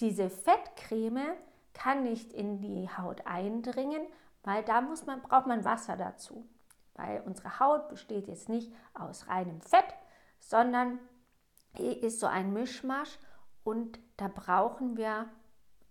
Diese 0.00 0.28
Fettcreme 0.28 1.34
kann 1.72 2.02
nicht 2.02 2.32
in 2.32 2.60
die 2.60 2.88
Haut 2.88 3.26
eindringen, 3.26 4.02
weil 4.42 4.62
da 4.64 4.80
muss 4.80 5.06
man, 5.06 5.22
braucht 5.22 5.46
man 5.46 5.64
Wasser 5.64 5.96
dazu. 5.96 6.46
Weil 6.94 7.22
unsere 7.24 7.58
Haut 7.58 7.88
besteht 7.88 8.28
jetzt 8.28 8.48
nicht 8.48 8.72
aus 8.92 9.28
reinem 9.28 9.60
Fett, 9.60 9.94
sondern 10.38 10.98
ist 11.78 12.20
so 12.20 12.26
ein 12.26 12.52
Mischmasch 12.52 13.18
und 13.64 13.98
da 14.16 14.28
brauchen 14.28 14.96
wir 14.96 15.28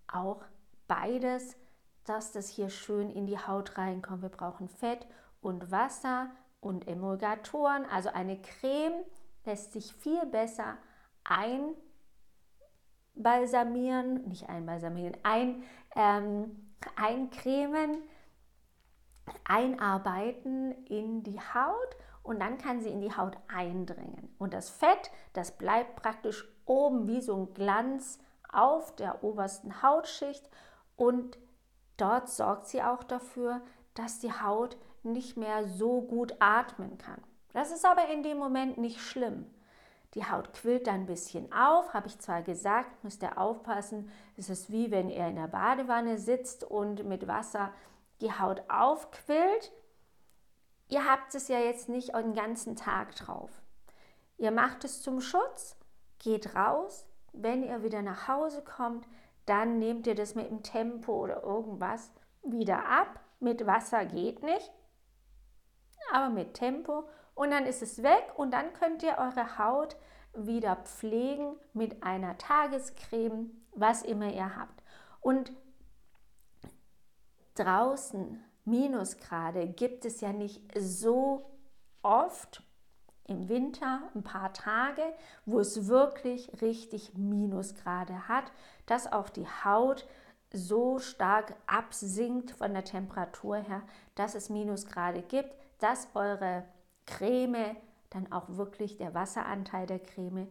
auch 0.07 0.43
beides, 0.87 1.57
dass 2.05 2.31
das 2.31 2.47
hier 2.47 2.69
schön 2.69 3.09
in 3.09 3.25
die 3.25 3.39
Haut 3.39 3.77
reinkommt. 3.77 4.21
Wir 4.21 4.29
brauchen 4.29 4.69
Fett 4.69 5.07
und 5.41 5.71
Wasser 5.71 6.29
und 6.63 6.87
Emulgatoren. 6.87 7.85
Also 7.85 8.09
eine 8.09 8.41
Creme 8.41 9.03
lässt 9.45 9.73
sich 9.73 9.93
viel 9.93 10.25
besser 10.25 10.77
ein 11.23 11.75
einbalsamieren, 13.15 14.27
nicht 14.27 14.49
einbalsamieren, 14.49 15.17
ein, 15.23 15.63
ähm, 15.95 16.73
eincremen, 16.95 18.01
einarbeiten 19.45 20.85
in 20.85 21.23
die 21.23 21.39
Haut 21.39 21.95
und 22.23 22.39
dann 22.39 22.57
kann 22.57 22.81
sie 22.81 22.89
in 22.89 23.01
die 23.01 23.15
Haut 23.15 23.37
eindringen. 23.47 24.33
Und 24.37 24.53
das 24.53 24.69
Fett, 24.69 25.11
das 25.33 25.51
bleibt 25.57 25.95
praktisch 26.01 26.45
oben 26.65 27.07
wie 27.07 27.21
so 27.21 27.35
ein 27.35 27.53
Glanz 27.53 28.19
auf 28.51 28.95
der 28.95 29.23
obersten 29.23 29.81
Hautschicht 29.81 30.49
und 30.95 31.37
dort 31.97 32.29
sorgt 32.29 32.67
sie 32.67 32.83
auch 32.83 33.03
dafür, 33.03 33.61
dass 33.93 34.19
die 34.19 34.31
Haut 34.31 34.77
nicht 35.03 35.37
mehr 35.37 35.67
so 35.67 36.01
gut 36.01 36.35
atmen 36.39 36.97
kann. 36.97 37.21
Das 37.53 37.71
ist 37.71 37.85
aber 37.85 38.09
in 38.09 38.23
dem 38.23 38.37
Moment 38.37 38.77
nicht 38.77 38.99
schlimm. 38.99 39.45
Die 40.15 40.25
Haut 40.25 40.53
quillt 40.53 40.87
dann 40.87 41.01
ein 41.01 41.05
bisschen 41.05 41.51
auf, 41.51 41.93
habe 41.93 42.07
ich 42.07 42.19
zwar 42.19 42.43
gesagt, 42.43 43.03
müsst 43.03 43.23
ihr 43.23 43.37
aufpassen. 43.37 44.11
Es 44.37 44.49
ist 44.49 44.71
wie 44.71 44.91
wenn 44.91 45.09
ihr 45.09 45.27
in 45.27 45.35
der 45.35 45.47
Badewanne 45.47 46.17
sitzt 46.17 46.63
und 46.63 47.05
mit 47.05 47.27
Wasser 47.27 47.71
die 48.21 48.31
Haut 48.31 48.63
aufquillt. 48.69 49.71
Ihr 50.89 51.09
habt 51.09 51.33
es 51.33 51.47
ja 51.47 51.59
jetzt 51.59 51.89
nicht 51.89 52.13
den 52.15 52.35
ganzen 52.35 52.75
Tag 52.75 53.15
drauf. 53.15 53.49
Ihr 54.37 54.51
macht 54.51 54.83
es 54.83 55.01
zum 55.01 55.21
Schutz, 55.21 55.75
geht 56.19 56.55
raus. 56.55 57.07
Wenn 57.31 57.63
ihr 57.63 57.81
wieder 57.81 58.03
nach 58.03 58.27
Hause 58.27 58.63
kommt, 58.63 59.07
dann 59.47 59.79
nehmt 59.79 60.05
ihr 60.05 60.15
das 60.15 60.35
mit 60.35 60.49
dem 60.49 60.61
Tempo 60.61 61.23
oder 61.23 61.41
irgendwas 61.41 62.11
wieder 62.43 62.85
ab. 62.87 63.19
Mit 63.39 63.65
Wasser 63.65 64.05
geht 64.05 64.43
nicht, 64.43 64.71
aber 66.11 66.29
mit 66.29 66.53
Tempo 66.53 67.07
und 67.35 67.51
dann 67.51 67.65
ist 67.65 67.81
es 67.81 68.03
weg 68.03 68.33
und 68.35 68.51
dann 68.51 68.73
könnt 68.73 69.03
ihr 69.03 69.17
eure 69.17 69.57
Haut 69.57 69.95
wieder 70.35 70.75
pflegen 70.77 71.55
mit 71.73 72.03
einer 72.03 72.37
Tagescreme, 72.37 73.51
was 73.73 74.01
immer 74.01 74.31
ihr 74.31 74.55
habt. 74.55 74.83
Und 75.21 75.51
draußen 77.55 78.43
Minusgrade 78.65 79.67
gibt 79.67 80.05
es 80.05 80.21
ja 80.21 80.33
nicht 80.33 80.61
so 80.77 81.49
oft 82.01 82.63
im 83.25 83.47
Winter 83.47 84.01
ein 84.15 84.23
paar 84.23 84.53
Tage, 84.53 85.01
wo 85.45 85.59
es 85.59 85.87
wirklich 85.87 86.61
richtig 86.61 87.13
Minusgrade 87.15 88.27
hat, 88.27 88.51
dass 88.85 89.11
auch 89.11 89.29
die 89.29 89.47
Haut 89.63 90.05
so 90.53 90.99
stark 90.99 91.55
absinkt 91.65 92.51
von 92.51 92.73
der 92.73 92.83
Temperatur 92.83 93.57
her, 93.57 93.81
dass 94.15 94.35
es 94.35 94.49
Minusgrade 94.49 95.23
gibt, 95.23 95.53
dass 95.79 96.07
eure 96.13 96.63
Creme 97.05 97.75
dann 98.11 98.31
auch 98.31 98.47
wirklich 98.49 98.97
der 98.97 99.13
Wasseranteil 99.13 99.87
der 99.87 99.99
Creme 99.99 100.47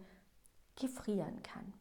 gefrieren 0.76 1.42
kann. 1.42 1.72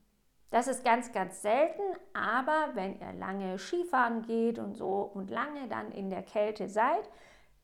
Das 0.51 0.67
ist 0.67 0.83
ganz, 0.83 1.11
ganz 1.11 1.41
selten, 1.41 1.81
aber 2.13 2.71
wenn 2.73 2.99
ihr 2.99 3.13
lange 3.13 3.57
Skifahren 3.57 4.21
geht 4.21 4.59
und 4.59 4.75
so 4.75 5.09
und 5.13 5.31
lange 5.31 5.67
dann 5.69 5.91
in 5.91 6.09
der 6.09 6.23
Kälte 6.23 6.69
seid, 6.69 7.09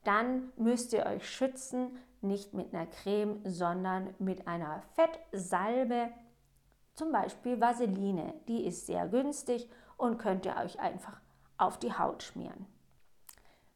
dann 0.03 0.53
müsst 0.55 0.93
ihr 0.93 1.05
euch 1.05 1.29
schützen, 1.29 1.97
nicht 2.21 2.53
mit 2.53 2.73
einer 2.73 2.87
Creme, 2.87 3.41
sondern 3.43 4.15
mit 4.19 4.47
einer 4.47 4.81
Fettsalbe, 4.95 6.09
zum 6.93 7.11
Beispiel 7.11 7.59
Vaseline. 7.59 8.33
Die 8.47 8.65
ist 8.65 8.87
sehr 8.87 9.07
günstig 9.07 9.69
und 9.97 10.17
könnt 10.17 10.45
ihr 10.45 10.55
euch 10.57 10.79
einfach 10.79 11.19
auf 11.57 11.77
die 11.77 11.93
Haut 11.93 12.23
schmieren. 12.23 12.65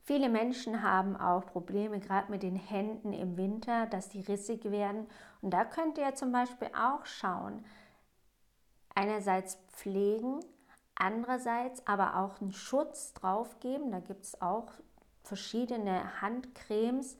Viele 0.03 0.29
Menschen 0.29 0.81
haben 0.81 1.15
auch 1.15 1.45
Probleme 1.45 1.99
gerade 1.99 2.31
mit 2.31 2.43
den 2.43 2.55
Händen 2.55 3.13
im 3.13 3.37
Winter, 3.37 3.85
dass 3.85 4.09
die 4.09 4.21
rissig 4.21 4.65
werden. 4.65 5.07
Und 5.41 5.51
da 5.51 5.63
könnt 5.63 5.97
ihr 5.97 6.15
zum 6.15 6.31
Beispiel 6.31 6.69
auch 6.75 7.05
schauen, 7.05 7.63
einerseits 8.95 9.57
pflegen, 9.67 10.39
andererseits 10.95 11.85
aber 11.87 12.17
auch 12.17 12.41
einen 12.41 12.51
Schutz 12.51 13.13
drauf 13.13 13.59
geben. 13.59 13.91
Da 13.91 13.99
gibt 13.99 14.25
es 14.25 14.41
auch 14.41 14.71
verschiedene 15.23 16.21
Handcremes 16.21 17.17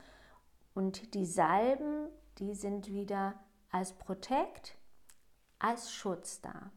und 0.74 1.14
die 1.14 1.26
Salben, 1.26 2.08
die 2.40 2.56
sind 2.56 2.88
wieder 2.92 3.36
als 3.72 3.94
Protect, 3.94 4.76
als 5.60 5.94
Schutz 5.94 6.42
da. 6.42 6.72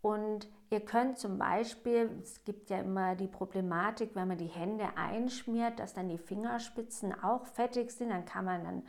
Und 0.00 0.48
ihr 0.70 0.80
könnt 0.80 1.18
zum 1.18 1.38
Beispiel, 1.38 2.18
es 2.22 2.44
gibt 2.44 2.70
ja 2.70 2.78
immer 2.80 3.16
die 3.16 3.26
Problematik, 3.26 4.14
wenn 4.14 4.28
man 4.28 4.38
die 4.38 4.46
Hände 4.46 4.96
einschmiert, 4.96 5.78
dass 5.78 5.94
dann 5.94 6.08
die 6.08 6.18
Fingerspitzen 6.18 7.12
auch 7.22 7.46
fettig 7.46 7.90
sind, 7.90 8.10
dann 8.10 8.24
kann 8.24 8.44
man 8.44 8.64
dann 8.64 8.86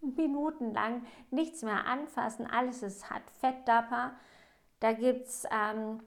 minutenlang 0.16 1.04
nichts 1.30 1.62
mehr 1.62 1.86
anfassen, 1.86 2.46
alles 2.46 2.82
ist, 2.82 3.10
hat 3.10 3.22
Fettdapper. 3.40 4.12
Da 4.80 4.92
gibt 4.92 5.26
es 5.26 5.44
ähm, 5.50 6.00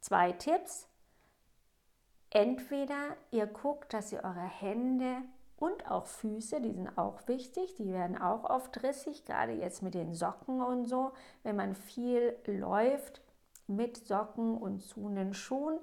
zwei 0.00 0.32
Tipps. 0.32 0.88
Entweder 2.30 3.16
ihr 3.30 3.46
guckt, 3.46 3.92
dass 3.92 4.12
ihr 4.12 4.24
eure 4.24 4.40
Hände 4.40 5.22
und 5.64 5.90
auch 5.90 6.04
Füße, 6.06 6.60
die 6.60 6.72
sind 6.72 6.98
auch 6.98 7.26
wichtig, 7.26 7.74
die 7.76 7.90
werden 7.90 8.20
auch 8.20 8.44
oft 8.44 8.82
rissig, 8.82 9.24
gerade 9.24 9.52
jetzt 9.52 9.82
mit 9.82 9.94
den 9.94 10.14
Socken 10.14 10.60
und 10.60 10.84
so. 10.84 11.12
Wenn 11.42 11.56
man 11.56 11.74
viel 11.74 12.36
läuft 12.46 13.22
mit 13.66 13.96
Socken 14.06 14.58
und 14.58 14.82
zunen 14.82 15.32
Schuhen, 15.32 15.78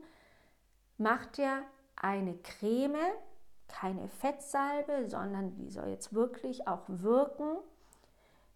macht 0.99 1.39
ihr 1.39 1.63
eine 1.95 2.35
Creme, 2.37 3.11
keine 3.67 4.07
Fettsalbe, 4.07 5.09
sondern 5.09 5.55
die 5.55 5.71
soll 5.71 5.87
jetzt 5.87 6.13
wirklich 6.13 6.67
auch 6.67 6.83
wirken. 6.87 7.57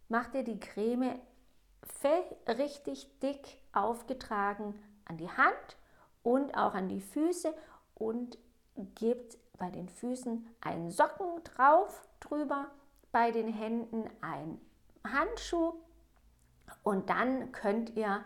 Macht 0.10 0.36
ihr 0.36 0.44
die 0.44 0.60
Creme 0.60 1.20
richtig 2.48 3.10
dick 3.20 3.58
aufgetragen 3.74 4.76
an 5.06 5.18
die 5.18 5.30
Hand 5.30 5.78
und 6.22 6.56
auch 6.56 6.76
an 6.76 6.88
die 6.88 7.02
Füße 7.02 7.52
und 7.96 8.38
gebt 8.94 9.40
bei 9.58 9.70
den 9.70 9.90
Füßen 9.90 10.48
einen 10.62 10.92
Socken 10.92 11.44
drauf, 11.44 12.08
drüber, 12.20 12.68
bei 13.12 13.32
den 13.32 13.48
Händen 13.48 14.10
ein 14.22 14.60
Handschuh 15.06 15.74
und 16.84 17.10
dann 17.10 17.52
könnt 17.52 17.96
ihr 17.96 18.24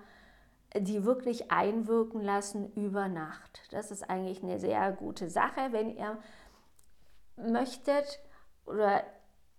die 0.76 1.04
wirklich 1.04 1.52
einwirken 1.52 2.22
lassen 2.22 2.72
über 2.74 3.08
Nacht. 3.08 3.62
Das 3.72 3.92
ist 3.92 4.10
eigentlich 4.10 4.44
eine 4.44 4.60
sehr 4.60 4.92
gute 4.92 5.30
Sache, 5.30 5.72
wenn 5.72 5.96
ihr 5.96 6.18
möchtet 7.36 8.20
oder 8.66 9.04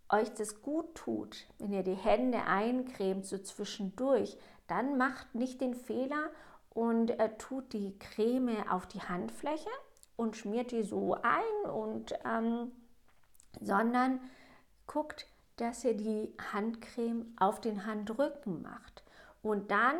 euch 0.08 0.32
das 0.34 0.62
gut 0.62 0.94
tut, 0.94 1.46
wenn 1.58 1.72
ihr 1.72 1.82
die 1.82 1.94
Hände 1.94 2.42
eincremt 2.44 3.26
so 3.26 3.38
zwischendurch, 3.38 4.36
dann 4.66 4.98
macht 4.98 5.34
nicht 5.34 5.60
den 5.60 5.74
Fehler 5.74 6.30
und 6.70 7.10
äh, 7.18 7.36
tut 7.38 7.72
die 7.72 7.98
Creme 7.98 8.68
auf 8.68 8.86
die 8.86 9.00
Handfläche 9.00 9.70
und 10.20 10.36
schmiert 10.36 10.70
die 10.70 10.82
so 10.82 11.16
ein 11.22 11.70
und 11.70 12.12
ähm, 12.26 12.72
sondern 13.58 14.20
guckt, 14.86 15.26
dass 15.56 15.82
ihr 15.82 15.96
die 15.96 16.34
Handcreme 16.52 17.34
auf 17.38 17.62
den 17.62 17.86
Handrücken 17.86 18.60
macht. 18.60 19.02
Und 19.40 19.70
dann 19.70 19.96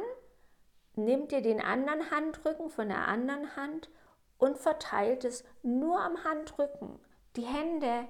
nehmt 0.94 1.32
ihr 1.32 1.40
den 1.40 1.62
anderen 1.62 2.10
Handrücken 2.10 2.68
von 2.68 2.88
der 2.88 3.08
anderen 3.08 3.56
Hand 3.56 3.88
und 4.36 4.58
verteilt 4.58 5.24
es 5.24 5.42
nur 5.62 5.98
am 5.98 6.22
Handrücken. 6.22 6.98
Die 7.36 7.46
Hände, 7.46 8.06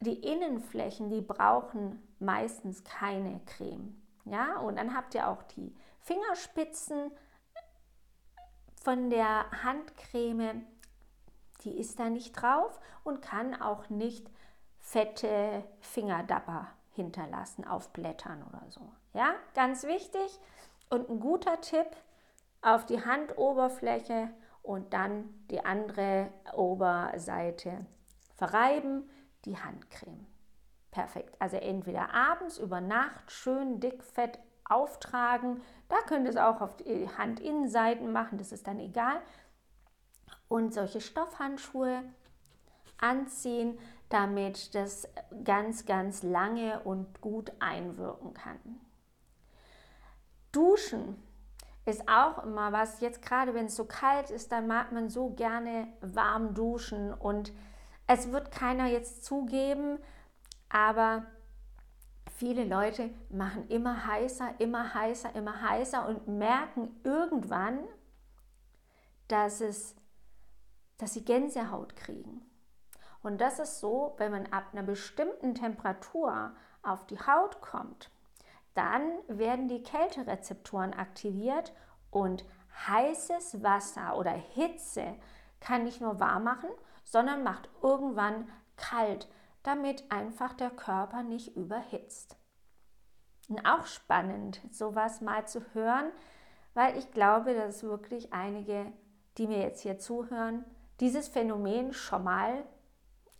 die 0.00 0.20
Innenflächen, 0.20 1.08
die 1.08 1.22
brauchen 1.22 2.06
meistens 2.18 2.84
keine 2.84 3.40
Creme. 3.46 3.98
Ja, 4.26 4.58
und 4.58 4.76
dann 4.76 4.94
habt 4.94 5.14
ihr 5.14 5.28
auch 5.28 5.42
die 5.44 5.74
Fingerspitzen 6.00 7.10
von 8.82 9.08
der 9.08 9.50
Handcreme 9.62 10.66
die 11.62 11.78
ist 11.78 11.98
da 11.98 12.08
nicht 12.08 12.32
drauf 12.32 12.78
und 13.04 13.22
kann 13.22 13.60
auch 13.60 13.88
nicht 13.88 14.30
fette 14.78 15.64
Fingerdapper 15.80 16.68
hinterlassen 16.92 17.66
auf 17.66 17.92
Blättern 17.92 18.42
oder 18.42 18.62
so. 18.70 18.92
Ja, 19.12 19.34
ganz 19.54 19.84
wichtig 19.84 20.40
und 20.90 21.08
ein 21.08 21.20
guter 21.20 21.60
Tipp 21.60 21.88
auf 22.62 22.86
die 22.86 23.04
Handoberfläche 23.04 24.30
und 24.62 24.92
dann 24.92 25.28
die 25.50 25.64
andere 25.64 26.28
Oberseite 26.54 27.86
verreiben, 28.36 29.08
die 29.44 29.58
Handcreme. 29.58 30.26
Perfekt. 30.90 31.36
Also 31.38 31.56
entweder 31.56 32.12
abends 32.12 32.58
über 32.58 32.80
Nacht 32.80 33.30
schön 33.30 33.80
dick 33.80 34.02
fett 34.02 34.38
auftragen. 34.64 35.62
Da 35.88 35.96
könnt 36.06 36.24
ihr 36.24 36.30
es 36.30 36.36
auch 36.36 36.60
auf 36.60 36.76
die 36.76 37.08
Handinnenseiten 37.16 38.12
machen, 38.12 38.38
das 38.38 38.52
ist 38.52 38.66
dann 38.66 38.78
egal 38.80 39.20
und 40.48 40.72
solche 40.74 41.00
Stoffhandschuhe 41.00 42.02
anziehen, 42.98 43.78
damit 44.08 44.74
das 44.74 45.08
ganz, 45.44 45.84
ganz 45.86 46.22
lange 46.22 46.80
und 46.80 47.20
gut 47.20 47.52
einwirken 47.60 48.34
kann. 48.34 48.58
Duschen 50.52 51.22
ist 51.84 52.08
auch 52.08 52.44
immer 52.44 52.72
was, 52.72 53.00
jetzt 53.00 53.22
gerade 53.22 53.54
wenn 53.54 53.66
es 53.66 53.76
so 53.76 53.84
kalt 53.84 54.30
ist, 54.30 54.52
dann 54.52 54.66
mag 54.66 54.92
man 54.92 55.08
so 55.08 55.30
gerne 55.30 55.88
warm 56.00 56.54
duschen 56.54 57.12
und 57.14 57.52
es 58.06 58.30
wird 58.32 58.50
keiner 58.50 58.86
jetzt 58.86 59.24
zugeben, 59.24 59.98
aber 60.68 61.26
viele 62.36 62.64
Leute 62.64 63.10
machen 63.30 63.68
immer 63.68 64.06
heißer, 64.06 64.54
immer 64.58 64.94
heißer, 64.94 65.34
immer 65.34 65.62
heißer 65.62 66.06
und 66.06 66.28
merken 66.28 66.94
irgendwann, 67.04 67.80
dass 69.28 69.60
es 69.60 69.94
dass 70.98 71.14
sie 71.14 71.24
Gänsehaut 71.24 71.96
kriegen. 71.96 72.42
Und 73.22 73.40
das 73.40 73.58
ist 73.58 73.80
so, 73.80 74.14
wenn 74.18 74.32
man 74.32 74.46
ab 74.52 74.64
einer 74.72 74.82
bestimmten 74.82 75.54
Temperatur 75.54 76.52
auf 76.82 77.06
die 77.06 77.18
Haut 77.18 77.60
kommt, 77.60 78.10
dann 78.74 79.02
werden 79.26 79.68
die 79.68 79.82
Kälterezeptoren 79.82 80.94
aktiviert 80.94 81.72
und 82.10 82.44
heißes 82.86 83.62
Wasser 83.62 84.16
oder 84.16 84.30
Hitze 84.30 85.16
kann 85.60 85.84
nicht 85.84 86.00
nur 86.00 86.20
warm 86.20 86.44
machen, 86.44 86.70
sondern 87.02 87.42
macht 87.42 87.68
irgendwann 87.82 88.48
kalt, 88.76 89.28
damit 89.62 90.10
einfach 90.12 90.54
der 90.54 90.70
Körper 90.70 91.22
nicht 91.22 91.56
überhitzt. 91.56 92.36
Und 93.48 93.66
auch 93.66 93.86
spannend, 93.86 94.60
sowas 94.70 95.20
mal 95.20 95.46
zu 95.48 95.62
hören, 95.72 96.12
weil 96.74 96.96
ich 96.96 97.10
glaube, 97.10 97.54
dass 97.54 97.82
wirklich 97.82 98.32
einige, 98.32 98.92
die 99.38 99.46
mir 99.46 99.58
jetzt 99.58 99.80
hier 99.80 99.98
zuhören, 99.98 100.64
dieses 101.00 101.28
Phänomen 101.28 101.92
schon 101.92 102.24
mal 102.24 102.64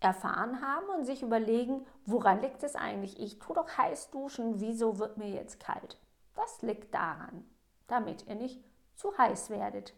erfahren 0.01 0.63
haben 0.63 0.89
und 0.97 1.05
sich 1.05 1.23
überlegen, 1.23 1.87
woran 2.07 2.41
liegt 2.41 2.63
es 2.63 2.77
eigentlich? 2.77 3.19
Ich 3.19 3.39
tue 3.39 3.57
doch 3.57 3.77
heiß 3.77 4.11
duschen, 4.11 4.61
wieso 4.61 4.99
wird 4.99 5.17
mir 5.17 5.29
jetzt 5.29 5.59
kalt? 5.61 5.99
Das 6.37 6.63
liegt 6.63 6.95
daran, 6.95 7.45
damit 7.89 8.27
ihr 8.27 8.37
nicht 8.37 8.63
zu 8.95 9.17
heiß 9.19 9.51
werdet, 9.51 9.95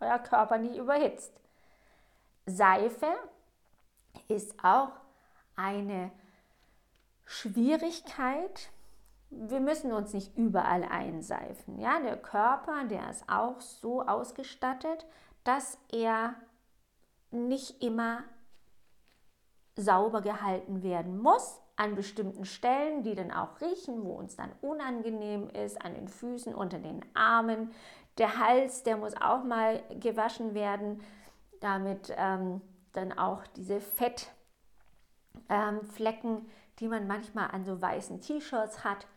euer 0.00 0.18
Körper 0.18 0.58
nicht 0.58 0.76
überhitzt. 0.76 1.32
Seife 2.46 3.12
ist 4.28 4.54
auch 4.62 4.92
eine 5.56 6.10
Schwierigkeit. 7.24 8.70
Wir 9.30 9.60
müssen 9.60 9.92
uns 9.92 10.12
nicht 10.12 10.36
überall 10.36 10.84
einseifen. 10.84 11.78
Ja, 11.78 12.00
der 12.00 12.16
Körper, 12.16 12.84
der 12.84 13.10
ist 13.10 13.28
auch 13.28 13.60
so 13.60 14.02
ausgestattet, 14.02 15.06
dass 15.42 15.78
er 15.90 16.34
nicht 17.34 17.82
immer 17.82 18.24
sauber 19.76 20.22
gehalten 20.22 20.82
werden 20.82 21.18
muss 21.18 21.60
an 21.76 21.96
bestimmten 21.96 22.44
Stellen, 22.44 23.02
die 23.02 23.14
dann 23.14 23.32
auch 23.32 23.60
riechen, 23.60 24.04
wo 24.04 24.12
uns 24.12 24.36
dann 24.36 24.52
unangenehm 24.60 25.48
ist, 25.50 25.84
an 25.84 25.94
den 25.94 26.08
Füßen, 26.08 26.54
unter 26.54 26.78
den 26.78 27.04
Armen. 27.14 27.72
Der 28.18 28.38
Hals, 28.38 28.84
der 28.84 28.96
muss 28.96 29.16
auch 29.20 29.42
mal 29.42 29.82
gewaschen 29.98 30.54
werden, 30.54 31.00
damit 31.60 32.14
ähm, 32.16 32.60
dann 32.92 33.12
auch 33.18 33.44
diese 33.48 33.80
Fettflecken, 33.80 34.30
ähm, 35.48 36.46
die 36.78 36.86
man 36.86 37.08
manchmal 37.08 37.50
an 37.50 37.64
so 37.64 37.80
weißen 37.80 38.20
T-Shirts 38.20 38.84
hat, 38.84 39.08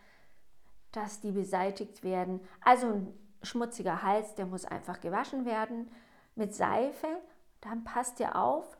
dass 0.92 1.20
die 1.20 1.32
beseitigt 1.32 2.04
werden. 2.04 2.40
Also 2.62 2.88
ein 2.88 3.14
schmutziger 3.44 4.02
Hals, 4.02 4.34
der 4.34 4.48
muss 4.48 4.66
einfach 4.66 5.00
gewaschen 5.00 5.46
werden 5.46 5.92
mit 6.36 6.56
Seife 6.56 7.08
dann 7.68 7.84
passt 7.84 8.20
ihr 8.20 8.36
auf, 8.36 8.78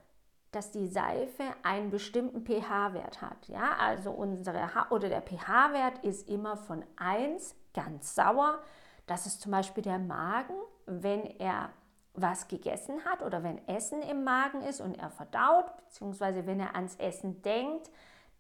dass 0.52 0.72
die 0.72 0.88
Seife 0.88 1.44
einen 1.64 1.92
bestimmten 1.92 2.46
pH-Wert 2.46 3.22
hat. 3.22 3.48
Ja, 3.48 3.76
also 3.80 4.12
unsere 4.12 4.74
ha 4.74 4.88
oder 4.90 5.10
der 5.10 5.22
pH-Wert 5.22 6.04
ist 6.04 6.30
immer 6.30 6.58
von 6.58 6.84
1 6.96 7.56
ganz 7.74 8.16
sauer. 8.16 8.60
Das 9.06 9.26
ist 9.26 9.42
zum 9.42 9.52
Beispiel 9.52 9.84
der 9.84 10.00
Magen. 10.00 10.56
Wenn 10.86 11.26
er 11.40 11.70
was 12.14 12.48
gegessen 12.48 13.04
hat 13.06 13.22
oder 13.22 13.44
wenn 13.44 13.66
Essen 13.68 14.02
im 14.02 14.24
Magen 14.24 14.62
ist 14.62 14.82
und 14.82 14.98
er 14.98 15.12
verdaut, 15.12 15.66
beziehungsweise 15.78 16.48
wenn 16.48 16.60
er 16.60 16.76
ans 16.76 16.96
Essen 16.96 17.42
denkt, 17.42 17.92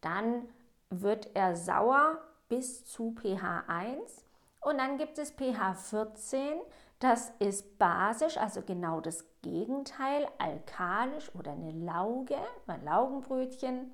dann 0.01 0.47
wird 0.89 1.36
er 1.36 1.55
sauer 1.55 2.17
bis 2.47 2.86
zu 2.86 3.13
pH 3.13 3.65
1. 3.67 4.25
Und 4.62 4.79
dann 4.79 4.97
gibt 4.97 5.19
es 5.19 5.31
pH 5.31 5.75
14, 5.75 6.57
das 6.99 7.31
ist 7.39 7.77
basisch, 7.77 8.38
also 8.38 8.62
genau 8.62 9.01
das 9.01 9.25
Gegenteil, 9.41 10.27
alkalisch 10.39 11.33
oder 11.36 11.51
eine 11.51 11.71
Lauge, 11.71 12.38
ein 12.65 12.83
Laugenbrötchen. 12.83 13.93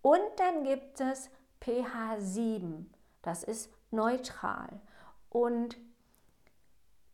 Und 0.00 0.20
dann 0.36 0.64
gibt 0.64 1.00
es 1.00 1.30
pH 1.60 2.16
7, 2.18 2.90
das 3.22 3.42
ist 3.42 3.70
neutral. 3.90 4.80
Und 5.28 5.76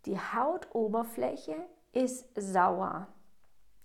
die 0.07 0.19
Hautoberfläche 0.19 1.57
ist 1.93 2.29
sauer. 2.35 3.09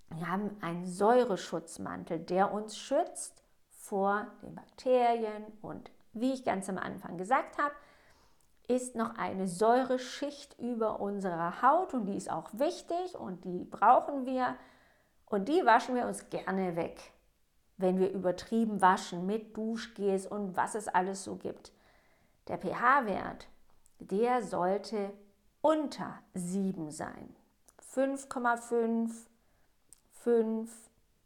Wir 0.09 0.29
haben 0.29 0.57
einen 0.61 0.85
Säureschutzmantel, 0.85 2.19
der 2.19 2.51
uns 2.51 2.77
schützt 2.77 3.43
vor 3.69 4.27
den 4.41 4.55
Bakterien 4.55 5.45
und 5.61 5.91
wie 6.13 6.33
ich 6.33 6.43
ganz 6.43 6.69
am 6.69 6.77
Anfang 6.77 7.17
gesagt 7.17 7.57
habe, 7.57 7.73
ist 8.67 8.95
noch 8.95 9.17
eine 9.17 9.47
Säureschicht 9.47 10.59
über 10.59 10.99
unserer 10.99 11.61
Haut 11.61 11.93
und 11.93 12.05
die 12.05 12.17
ist 12.17 12.29
auch 12.29 12.49
wichtig 12.53 13.15
und 13.15 13.45
die 13.45 13.63
brauchen 13.63 14.25
wir 14.25 14.55
und 15.25 15.47
die 15.47 15.65
waschen 15.65 15.95
wir 15.95 16.05
uns 16.05 16.29
gerne 16.29 16.75
weg, 16.75 17.13
wenn 17.77 17.99
wir 17.99 18.11
übertrieben 18.11 18.81
waschen 18.81 19.25
mit 19.25 19.55
Duschgels 19.55 20.27
und 20.27 20.57
was 20.57 20.75
es 20.75 20.87
alles 20.87 21.23
so 21.23 21.35
gibt. 21.35 21.71
Der 22.47 22.57
pH-Wert, 22.57 23.47
der 23.99 24.43
sollte 24.43 25.11
unter 25.61 26.19
7 26.33 26.91
sein. 26.91 27.35
5,5, 27.93 29.11
5, 30.11 30.71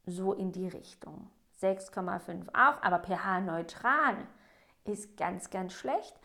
so 0.05 0.33
in 0.33 0.51
die 0.51 0.67
Richtung. 0.67 1.29
6,5 1.61 2.47
auch, 2.49 2.81
aber 2.81 2.99
pH-neutral 2.99 4.15
ist 4.85 5.15
ganz, 5.15 5.49
ganz 5.49 5.73
schlecht. 5.73 6.19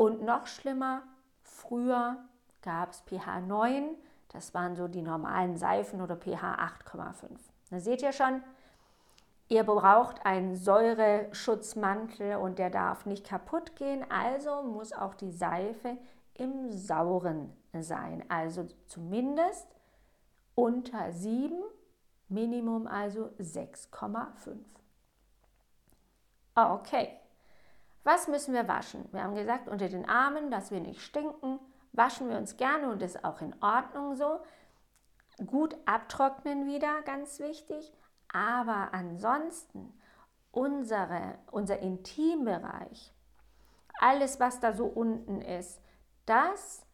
Und 0.00 0.22
noch 0.22 0.46
schlimmer, 0.46 1.02
früher 1.42 2.16
gab 2.62 2.92
es 2.92 3.00
pH 3.00 3.40
9, 3.40 3.96
das 4.28 4.54
waren 4.54 4.74
so 4.74 4.88
die 4.88 5.02
normalen 5.02 5.58
Seifen 5.58 6.00
oder 6.00 6.16
pH 6.16 6.54
8,5. 6.86 7.28
Da 7.68 7.80
seht 7.80 8.00
ihr 8.00 8.12
schon, 8.12 8.42
ihr 9.48 9.62
braucht 9.62 10.24
einen 10.24 10.56
Säureschutzmantel 10.56 12.36
und 12.36 12.58
der 12.58 12.70
darf 12.70 13.04
nicht 13.04 13.26
kaputt 13.26 13.76
gehen, 13.76 14.02
also 14.10 14.62
muss 14.62 14.94
auch 14.94 15.12
die 15.12 15.32
Seife 15.32 15.98
im 16.32 16.72
Sauren 16.72 17.52
sein, 17.78 18.24
also 18.30 18.66
zumindest 18.86 19.68
unter 20.54 21.12
7, 21.12 21.62
Minimum 22.30 22.86
also 22.86 23.26
6,5. 23.38 24.56
Okay, 26.54 27.19
was 28.04 28.28
müssen 28.28 28.54
wir 28.54 28.66
waschen? 28.66 29.08
Wir 29.12 29.22
haben 29.22 29.34
gesagt, 29.34 29.68
unter 29.68 29.88
den 29.88 30.08
Armen, 30.08 30.50
dass 30.50 30.70
wir 30.70 30.80
nicht 30.80 31.02
stinken, 31.02 31.58
waschen 31.92 32.28
wir 32.28 32.38
uns 32.38 32.56
gerne 32.56 32.90
und 32.90 33.02
ist 33.02 33.24
auch 33.24 33.40
in 33.40 33.54
Ordnung 33.62 34.16
so. 34.16 34.40
Gut 35.46 35.76
abtrocknen 35.86 36.66
wieder, 36.66 37.02
ganz 37.02 37.40
wichtig. 37.40 37.92
Aber 38.32 38.92
ansonsten, 38.92 39.92
unsere, 40.50 41.38
unser 41.50 41.78
Intimbereich, 41.80 43.14
alles, 44.00 44.40
was 44.40 44.60
da 44.60 44.72
so 44.72 44.86
unten 44.86 45.40
ist, 45.40 45.80
das 46.26 46.86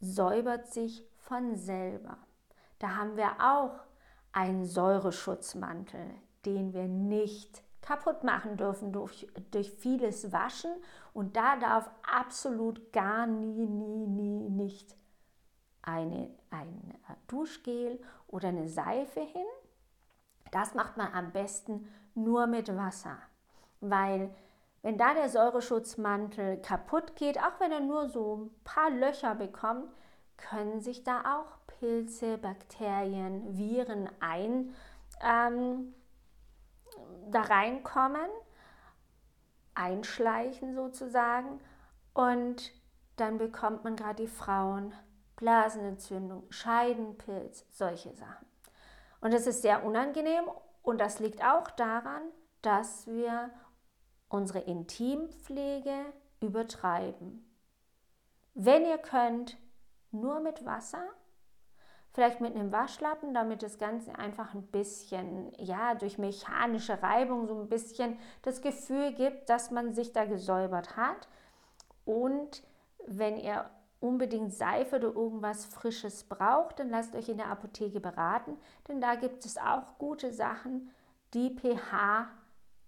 säubert 0.00 0.68
sich 0.68 1.04
von 1.16 1.56
selber. 1.56 2.18
Da 2.78 2.96
haben 2.96 3.16
wir 3.16 3.40
auch 3.40 3.80
einen 4.32 4.66
Säureschutzmantel, 4.66 6.14
den 6.44 6.74
wir 6.74 6.88
nicht 6.88 7.62
kaputt 7.86 8.24
machen 8.24 8.56
dürfen 8.56 8.92
durch, 8.92 9.28
durch 9.52 9.70
vieles 9.70 10.32
Waschen. 10.32 10.72
Und 11.12 11.36
da 11.36 11.56
darf 11.56 11.88
absolut 12.02 12.92
gar 12.92 13.26
nie, 13.26 13.66
nie, 13.66 14.06
nie 14.06 14.48
nicht 14.48 14.96
eine, 15.82 16.30
ein 16.50 16.98
Duschgel 17.28 18.00
oder 18.26 18.48
eine 18.48 18.68
Seife 18.68 19.20
hin. 19.20 19.46
Das 20.50 20.74
macht 20.74 20.96
man 20.96 21.12
am 21.12 21.32
besten 21.32 21.88
nur 22.14 22.46
mit 22.46 22.74
Wasser, 22.76 23.18
weil 23.80 24.34
wenn 24.82 24.98
da 24.98 25.14
der 25.14 25.28
Säureschutzmantel 25.28 26.58
kaputt 26.58 27.16
geht, 27.16 27.38
auch 27.38 27.58
wenn 27.58 27.72
er 27.72 27.80
nur 27.80 28.08
so 28.08 28.36
ein 28.36 28.50
paar 28.64 28.90
Löcher 28.90 29.34
bekommt, 29.34 29.92
können 30.36 30.80
sich 30.80 31.02
da 31.02 31.36
auch 31.36 31.58
Pilze, 31.66 32.38
Bakterien, 32.38 33.56
Viren 33.56 34.08
ein, 34.20 34.74
ähm, 35.22 35.92
da 37.26 37.42
reinkommen, 37.42 38.28
einschleichen 39.74 40.74
sozusagen 40.74 41.60
und 42.14 42.72
dann 43.16 43.38
bekommt 43.38 43.84
man 43.84 43.96
gerade 43.96 44.22
die 44.22 44.28
Frauen 44.28 44.94
Blasenentzündung, 45.36 46.50
Scheidenpilz, 46.50 47.66
solche 47.70 48.12
Sachen. 48.14 48.46
Und 49.20 49.34
das 49.34 49.46
ist 49.46 49.62
sehr 49.62 49.84
unangenehm 49.84 50.44
und 50.82 50.98
das 50.98 51.18
liegt 51.18 51.44
auch 51.44 51.70
daran, 51.70 52.22
dass 52.62 53.06
wir 53.06 53.50
unsere 54.28 54.60
Intimpflege 54.60 56.06
übertreiben. 56.40 57.42
Wenn 58.54 58.84
ihr 58.86 58.98
könnt, 58.98 59.58
nur 60.10 60.40
mit 60.40 60.64
Wasser 60.64 61.06
vielleicht 62.16 62.40
mit 62.40 62.54
einem 62.54 62.72
Waschlappen, 62.72 63.34
damit 63.34 63.62
das 63.62 63.76
Ganze 63.76 64.18
einfach 64.18 64.54
ein 64.54 64.62
bisschen, 64.62 65.52
ja, 65.58 65.94
durch 65.94 66.16
mechanische 66.16 67.02
Reibung 67.02 67.46
so 67.46 67.60
ein 67.60 67.68
bisschen 67.68 68.18
das 68.40 68.62
Gefühl 68.62 69.12
gibt, 69.12 69.50
dass 69.50 69.70
man 69.70 69.92
sich 69.92 70.14
da 70.14 70.24
gesäubert 70.24 70.96
hat. 70.96 71.28
Und 72.06 72.62
wenn 73.06 73.36
ihr 73.36 73.68
unbedingt 74.00 74.54
Seife 74.54 74.96
oder 74.96 75.14
irgendwas 75.14 75.66
Frisches 75.66 76.24
braucht, 76.24 76.78
dann 76.78 76.88
lasst 76.88 77.14
euch 77.14 77.28
in 77.28 77.36
der 77.36 77.50
Apotheke 77.50 78.00
beraten, 78.00 78.56
denn 78.88 79.02
da 79.02 79.14
gibt 79.16 79.44
es 79.44 79.58
auch 79.58 79.98
gute 79.98 80.32
Sachen, 80.32 80.90
die 81.34 81.54
pH 81.54 82.28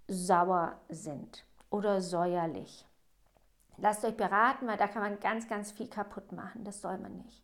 sauer 0.07 0.81
sind 0.89 1.45
oder 1.69 2.01
säuerlich. 2.01 2.87
Lasst 3.77 4.07
euch 4.07 4.17
beraten, 4.17 4.67
weil 4.67 4.79
da 4.79 4.89
kann 4.89 5.03
man 5.03 5.21
ganz, 5.21 5.47
ganz 5.49 5.71
viel 5.71 5.89
kaputt 5.89 6.33
machen. 6.33 6.65
Das 6.65 6.81
soll 6.81 6.97
man 6.97 7.19
nicht. 7.19 7.43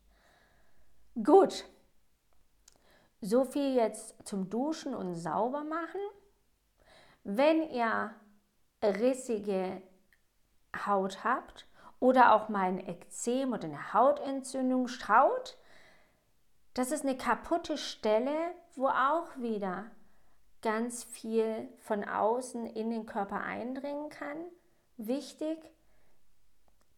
Gut, 1.23 1.67
so 3.25 3.45
viel 3.47 3.75
jetzt 3.75 4.15
zum 4.27 4.51
Duschen 4.51 4.95
und 4.95 5.15
sauber 5.15 5.65
machen. 5.65 6.01
Wenn 7.25 7.71
ihr 7.71 8.15
rissige 8.83 9.81
Haut 10.87 11.25
habt 11.25 11.67
oder 12.01 12.35
auch 12.35 12.51
mal 12.51 12.69
ein 12.69 12.87
Ekzem 12.87 13.55
oder 13.55 13.65
eine 13.65 13.95
Hautentzündung, 13.95 14.89
schaut, 14.89 15.57
das 16.75 16.91
ist 16.91 17.05
eine 17.05 17.17
kaputte 17.17 17.79
Stelle, 17.79 18.37
wo 18.75 18.89
auch 18.89 19.35
wieder 19.39 19.87
ganz 20.61 21.05
viel 21.05 21.69
von 21.79 22.05
außen 22.05 22.67
in 22.67 22.91
den 22.91 23.07
Körper 23.07 23.41
eindringen 23.41 24.11
kann. 24.11 24.37
Wichtig, 24.99 25.59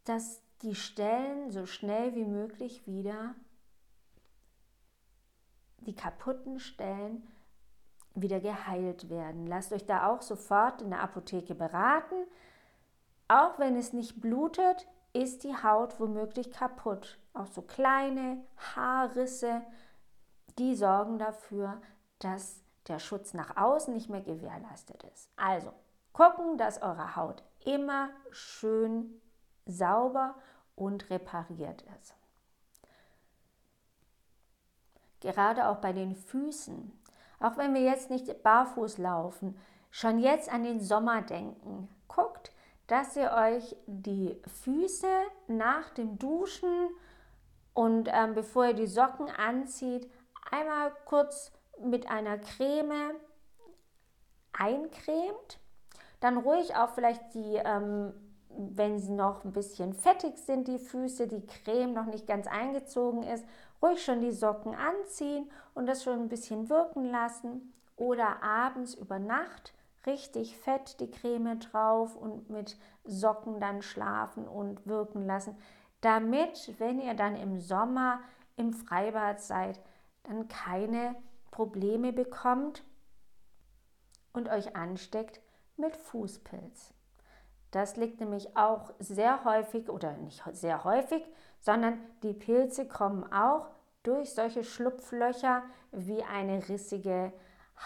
dass 0.04 0.42
die 0.62 0.74
Stellen 0.74 1.52
so 1.52 1.66
schnell 1.66 2.16
wie 2.16 2.24
möglich 2.24 2.84
wieder 2.86 3.36
die 5.80 5.94
kaputten 5.94 6.58
Stellen 6.58 7.26
wieder 8.14 8.40
geheilt 8.40 9.10
werden. 9.10 9.46
Lasst 9.46 9.72
euch 9.72 9.86
da 9.86 10.08
auch 10.08 10.22
sofort 10.22 10.82
in 10.82 10.90
der 10.90 11.02
Apotheke 11.02 11.54
beraten. 11.54 12.14
Auch 13.28 13.58
wenn 13.58 13.76
es 13.76 13.92
nicht 13.92 14.20
blutet, 14.20 14.86
ist 15.12 15.44
die 15.44 15.54
Haut 15.54 15.98
womöglich 16.00 16.50
kaputt. 16.50 17.18
Auch 17.34 17.46
so 17.46 17.62
kleine 17.62 18.38
Haarrisse, 18.56 19.62
die 20.58 20.74
sorgen 20.74 21.18
dafür, 21.18 21.80
dass 22.18 22.62
der 22.88 22.98
Schutz 22.98 23.34
nach 23.34 23.56
außen 23.56 23.92
nicht 23.92 24.08
mehr 24.08 24.20
gewährleistet 24.22 25.02
ist. 25.14 25.28
Also 25.36 25.72
gucken, 26.12 26.56
dass 26.56 26.82
eure 26.82 27.16
Haut 27.16 27.42
immer 27.64 28.10
schön 28.30 29.20
sauber 29.66 30.36
und 30.76 31.10
repariert 31.10 31.82
ist 31.98 32.14
gerade 35.26 35.68
auch 35.68 35.76
bei 35.76 35.92
den 35.92 36.14
Füßen. 36.14 36.92
Auch 37.40 37.56
wenn 37.56 37.74
wir 37.74 37.82
jetzt 37.82 38.10
nicht 38.10 38.42
barfuß 38.42 38.98
laufen, 38.98 39.58
schon 39.90 40.18
jetzt 40.18 40.50
an 40.50 40.62
den 40.62 40.80
Sommer 40.80 41.22
denken. 41.22 41.88
Guckt, 42.08 42.52
dass 42.86 43.16
ihr 43.16 43.32
euch 43.32 43.76
die 43.86 44.40
Füße 44.62 45.08
nach 45.48 45.90
dem 45.90 46.18
Duschen 46.18 46.88
und 47.74 48.08
ähm, 48.12 48.34
bevor 48.34 48.66
ihr 48.66 48.74
die 48.74 48.86
Socken 48.86 49.28
anzieht, 49.28 50.10
einmal 50.50 50.92
kurz 51.04 51.52
mit 51.82 52.08
einer 52.08 52.38
Creme 52.38 53.14
eincremt. 54.52 55.58
Dann 56.20 56.38
ruhig 56.38 56.74
auch 56.76 56.90
vielleicht 56.90 57.34
die, 57.34 57.60
ähm, 57.62 58.14
wenn 58.56 58.98
sie 58.98 59.12
noch 59.12 59.44
ein 59.44 59.52
bisschen 59.52 59.92
fettig 59.92 60.38
sind, 60.38 60.68
die 60.68 60.78
Füße, 60.78 61.26
die 61.26 61.46
Creme 61.46 61.92
noch 61.92 62.06
nicht 62.06 62.26
ganz 62.26 62.46
eingezogen 62.46 63.22
ist, 63.22 63.44
ruhig 63.82 64.02
schon 64.04 64.20
die 64.20 64.32
Socken 64.32 64.74
anziehen 64.74 65.50
und 65.74 65.86
das 65.86 66.02
schon 66.02 66.20
ein 66.20 66.28
bisschen 66.28 66.68
wirken 66.68 67.04
lassen. 67.10 67.72
Oder 67.96 68.42
abends 68.42 68.94
über 68.94 69.18
Nacht 69.18 69.72
richtig 70.06 70.56
fett 70.56 71.00
die 71.00 71.10
Creme 71.10 71.58
drauf 71.58 72.16
und 72.16 72.48
mit 72.50 72.76
Socken 73.04 73.60
dann 73.60 73.82
schlafen 73.82 74.46
und 74.46 74.86
wirken 74.86 75.26
lassen, 75.26 75.56
damit, 76.00 76.74
wenn 76.78 77.00
ihr 77.00 77.14
dann 77.14 77.36
im 77.36 77.58
Sommer 77.60 78.20
im 78.56 78.72
Freibad 78.72 79.40
seid, 79.40 79.80
dann 80.22 80.48
keine 80.48 81.16
Probleme 81.50 82.12
bekommt 82.12 82.84
und 84.32 84.48
euch 84.48 84.76
ansteckt 84.76 85.40
mit 85.76 85.96
Fußpilz. 85.96 86.95
Das 87.70 87.96
liegt 87.96 88.20
nämlich 88.20 88.56
auch 88.56 88.92
sehr 88.98 89.44
häufig 89.44 89.90
oder 89.90 90.12
nicht 90.14 90.42
sehr 90.52 90.84
häufig, 90.84 91.22
sondern 91.60 91.98
die 92.22 92.32
Pilze 92.32 92.86
kommen 92.86 93.30
auch 93.32 93.68
durch 94.02 94.32
solche 94.32 94.62
Schlupflöcher 94.62 95.62
wie 95.90 96.22
eine 96.22 96.68
rissige 96.68 97.32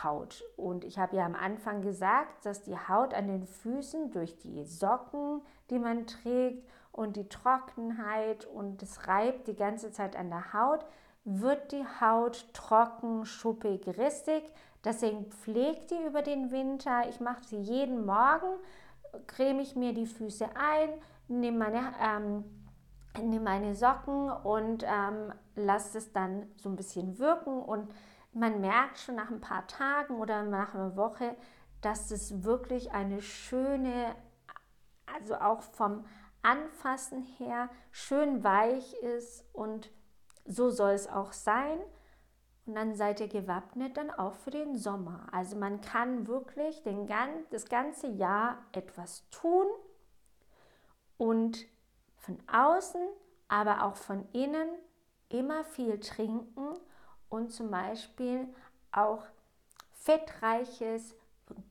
Haut. 0.02 0.44
Und 0.56 0.84
ich 0.84 0.98
habe 0.98 1.16
ja 1.16 1.24
am 1.24 1.34
Anfang 1.34 1.82
gesagt, 1.82 2.44
dass 2.44 2.62
die 2.62 2.76
Haut 2.76 3.14
an 3.14 3.26
den 3.26 3.46
Füßen 3.46 4.10
durch 4.12 4.38
die 4.38 4.64
Socken, 4.64 5.42
die 5.70 5.78
man 5.78 6.06
trägt 6.06 6.68
und 6.92 7.16
die 7.16 7.28
Trockenheit 7.28 8.44
und 8.46 8.82
es 8.82 9.08
reibt 9.08 9.48
die 9.48 9.56
ganze 9.56 9.90
Zeit 9.90 10.16
an 10.16 10.30
der 10.30 10.52
Haut, 10.52 10.84
wird 11.24 11.72
die 11.72 11.84
Haut 12.00 12.46
trocken, 12.54 13.24
schuppig, 13.24 13.86
rissig. 13.98 14.44
Deswegen 14.84 15.26
pflegt 15.26 15.90
die 15.90 16.02
über 16.06 16.22
den 16.22 16.50
Winter. 16.50 17.08
Ich 17.08 17.20
mache 17.20 17.44
sie 17.44 17.60
jeden 17.60 18.06
Morgen, 18.06 18.58
creme 19.27 19.61
ich 19.61 19.77
mir 19.77 19.92
die 19.92 20.07
Füße 20.07 20.49
ein, 20.57 20.90
nehme 21.29 21.59
meine, 21.59 21.92
ähm, 22.01 22.44
nehme 23.16 23.44
meine 23.44 23.75
Socken 23.75 24.31
und 24.31 24.85
ähm, 24.87 25.33
lasse 25.55 25.99
es 25.99 26.12
dann 26.12 26.46
so 26.57 26.68
ein 26.68 26.77
bisschen 26.77 27.18
wirken. 27.18 27.62
Und 27.62 27.92
man 28.33 28.61
merkt 28.61 28.99
schon 28.99 29.16
nach 29.16 29.31
ein 29.31 29.40
paar 29.40 29.66
Tagen 29.66 30.14
oder 30.16 30.42
nach 30.42 30.75
einer 30.75 30.96
Woche, 30.96 31.37
dass 31.81 32.11
es 32.11 32.44
wirklich 32.44 32.92
eine 32.92 33.23
schöne, 33.23 34.14
also 35.14 35.35
auch 35.37 35.62
vom 35.62 36.05
Anfassen 36.42 37.23
her 37.38 37.68
schön 37.90 38.42
weich 38.44 38.94
ist 38.94 39.44
und 39.53 39.90
so 40.46 40.70
soll 40.70 40.92
es 40.92 41.09
auch 41.09 41.33
sein. 41.33 41.79
Und 42.70 42.76
dann 42.76 42.94
seid 42.94 43.18
ihr 43.18 43.26
gewappnet 43.26 43.96
dann 43.96 44.12
auch 44.12 44.35
für 44.35 44.52
den 44.52 44.76
Sommer. 44.76 45.26
Also 45.33 45.56
man 45.56 45.80
kann 45.80 46.28
wirklich 46.28 46.85
den, 46.85 47.09
das 47.50 47.68
ganze 47.68 48.06
Jahr 48.06 48.59
etwas 48.70 49.28
tun 49.30 49.66
und 51.18 51.66
von 52.16 52.38
außen, 52.46 53.00
aber 53.48 53.83
auch 53.83 53.96
von 53.96 54.24
innen 54.33 54.68
immer 55.30 55.64
viel 55.64 55.98
trinken 55.98 56.78
und 57.28 57.50
zum 57.52 57.72
Beispiel 57.72 58.46
auch 58.92 59.24
fettreiches 59.94 61.16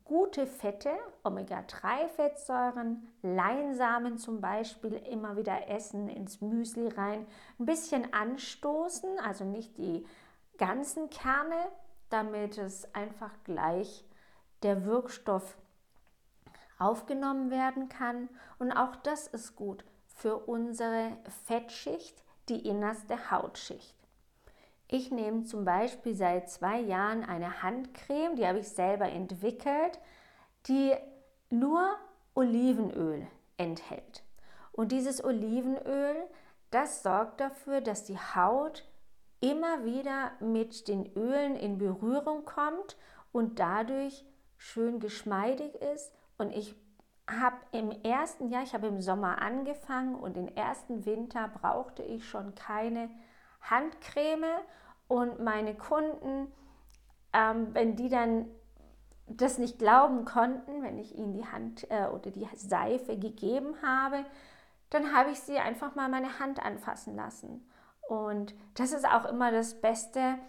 gute 0.03 0.47
Fette, 0.47 0.91
Omega-3-Fettsäuren, 1.23 3.07
Leinsamen 3.21 4.17
zum 4.17 4.41
Beispiel 4.41 4.95
immer 5.09 5.37
wieder 5.37 5.69
essen, 5.69 6.09
ins 6.09 6.41
Müsli 6.41 6.89
rein, 6.89 7.25
ein 7.57 7.65
bisschen 7.65 8.13
anstoßen, 8.13 9.17
also 9.25 9.45
nicht 9.45 9.77
die 9.77 10.05
ganzen 10.59 11.09
Kerne, 11.09 11.71
damit 12.09 12.59
es 12.59 12.93
einfach 12.93 13.31
gleich 13.43 14.05
der 14.61 14.85
Wirkstoff 14.85 15.57
aufgenommen 16.77 17.49
werden 17.49 17.89
kann. 17.89 18.29
Und 18.59 18.71
auch 18.71 18.95
das 18.97 19.25
ist 19.27 19.55
gut 19.55 19.83
für 20.05 20.37
unsere 20.37 21.17
Fettschicht, 21.45 22.23
die 22.49 22.67
innerste 22.67 23.31
Hautschicht. 23.31 23.95
Ich 24.87 25.11
nehme 25.11 25.43
zum 25.43 25.65
Beispiel 25.65 26.15
seit 26.15 26.49
zwei 26.49 26.79
Jahren 26.79 27.23
eine 27.23 27.61
Handcreme, 27.61 28.35
die 28.35 28.47
habe 28.47 28.59
ich 28.59 28.69
selber 28.69 29.07
entwickelt, 29.09 29.99
die 30.67 30.95
nur 31.49 31.95
Olivenöl 32.33 33.27
enthält. 33.57 34.23
Und 34.71 34.91
dieses 34.91 35.23
Olivenöl, 35.23 36.15
das 36.71 37.03
sorgt 37.03 37.39
dafür, 37.39 37.81
dass 37.81 38.05
die 38.05 38.17
Haut 38.17 38.83
immer 39.41 39.85
wieder 39.85 40.31
mit 40.39 40.87
den 40.87 41.11
Ölen 41.15 41.55
in 41.55 41.77
Berührung 41.77 42.45
kommt 42.45 42.97
und 43.31 43.59
dadurch 43.59 44.25
schön 44.57 44.99
geschmeidig 44.99 45.75
ist. 45.75 46.11
Und 46.37 46.51
ich 46.51 46.75
habe 47.27 47.57
im 47.71 47.91
ersten 48.03 48.49
Jahr, 48.49 48.63
ich 48.63 48.73
habe 48.73 48.87
im 48.87 49.01
Sommer 49.01 49.41
angefangen 49.41 50.15
und 50.15 50.35
den 50.35 50.55
ersten 50.55 51.05
Winter 51.05 51.47
brauchte 51.47 52.03
ich 52.03 52.27
schon 52.27 52.55
keine 52.55 53.09
Handcreme 53.61 54.59
und 55.07 55.39
meine 55.39 55.75
Kunden, 55.75 56.51
ähm, 57.33 57.73
wenn 57.73 57.95
die 57.95 58.09
dann 58.09 58.45
das 59.27 59.57
nicht 59.59 59.77
glauben 59.77 60.25
konnten, 60.25 60.81
wenn 60.81 60.97
ich 60.97 61.15
ihnen 61.15 61.33
die 61.33 61.45
Hand 61.45 61.89
äh, 61.91 62.07
oder 62.07 62.31
die 62.31 62.47
Seife 62.55 63.17
gegeben 63.17 63.75
habe, 63.83 64.25
dann 64.89 65.13
habe 65.13 65.29
ich 65.31 65.39
sie 65.39 65.59
einfach 65.59 65.93
mal 65.95 66.09
meine 66.09 66.39
Hand 66.39 66.63
anfassen 66.63 67.15
lassen. 67.15 67.69
Und 68.09 68.55
das 68.73 68.91
ist 68.91 69.05
auch 69.05 69.25
immer 69.25 69.51
das 69.51 69.79
Beste 69.79 70.39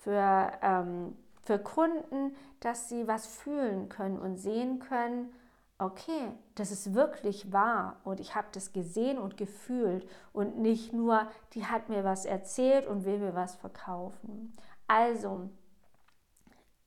für, 0.00 0.52
ähm, 0.60 1.16
für 1.44 1.58
Kunden, 1.58 2.36
dass 2.60 2.90
sie 2.90 3.08
was 3.08 3.26
fühlen 3.26 3.88
können 3.88 4.18
und 4.18 4.36
sehen 4.36 4.80
können, 4.80 5.32
okay, 5.78 6.30
das 6.56 6.70
ist 6.70 6.92
wirklich 6.92 7.54
wahr 7.54 7.96
und 8.04 8.20
ich 8.20 8.34
habe 8.34 8.48
das 8.52 8.74
gesehen 8.74 9.16
und 9.16 9.38
gefühlt 9.38 10.06
und 10.34 10.58
nicht 10.58 10.92
nur, 10.92 11.26
die 11.54 11.64
hat 11.64 11.88
mir 11.88 12.04
was 12.04 12.26
erzählt 12.26 12.86
und 12.86 13.06
will 13.06 13.18
mir 13.18 13.34
was 13.34 13.54
verkaufen. 13.54 14.54
Also, 14.86 15.48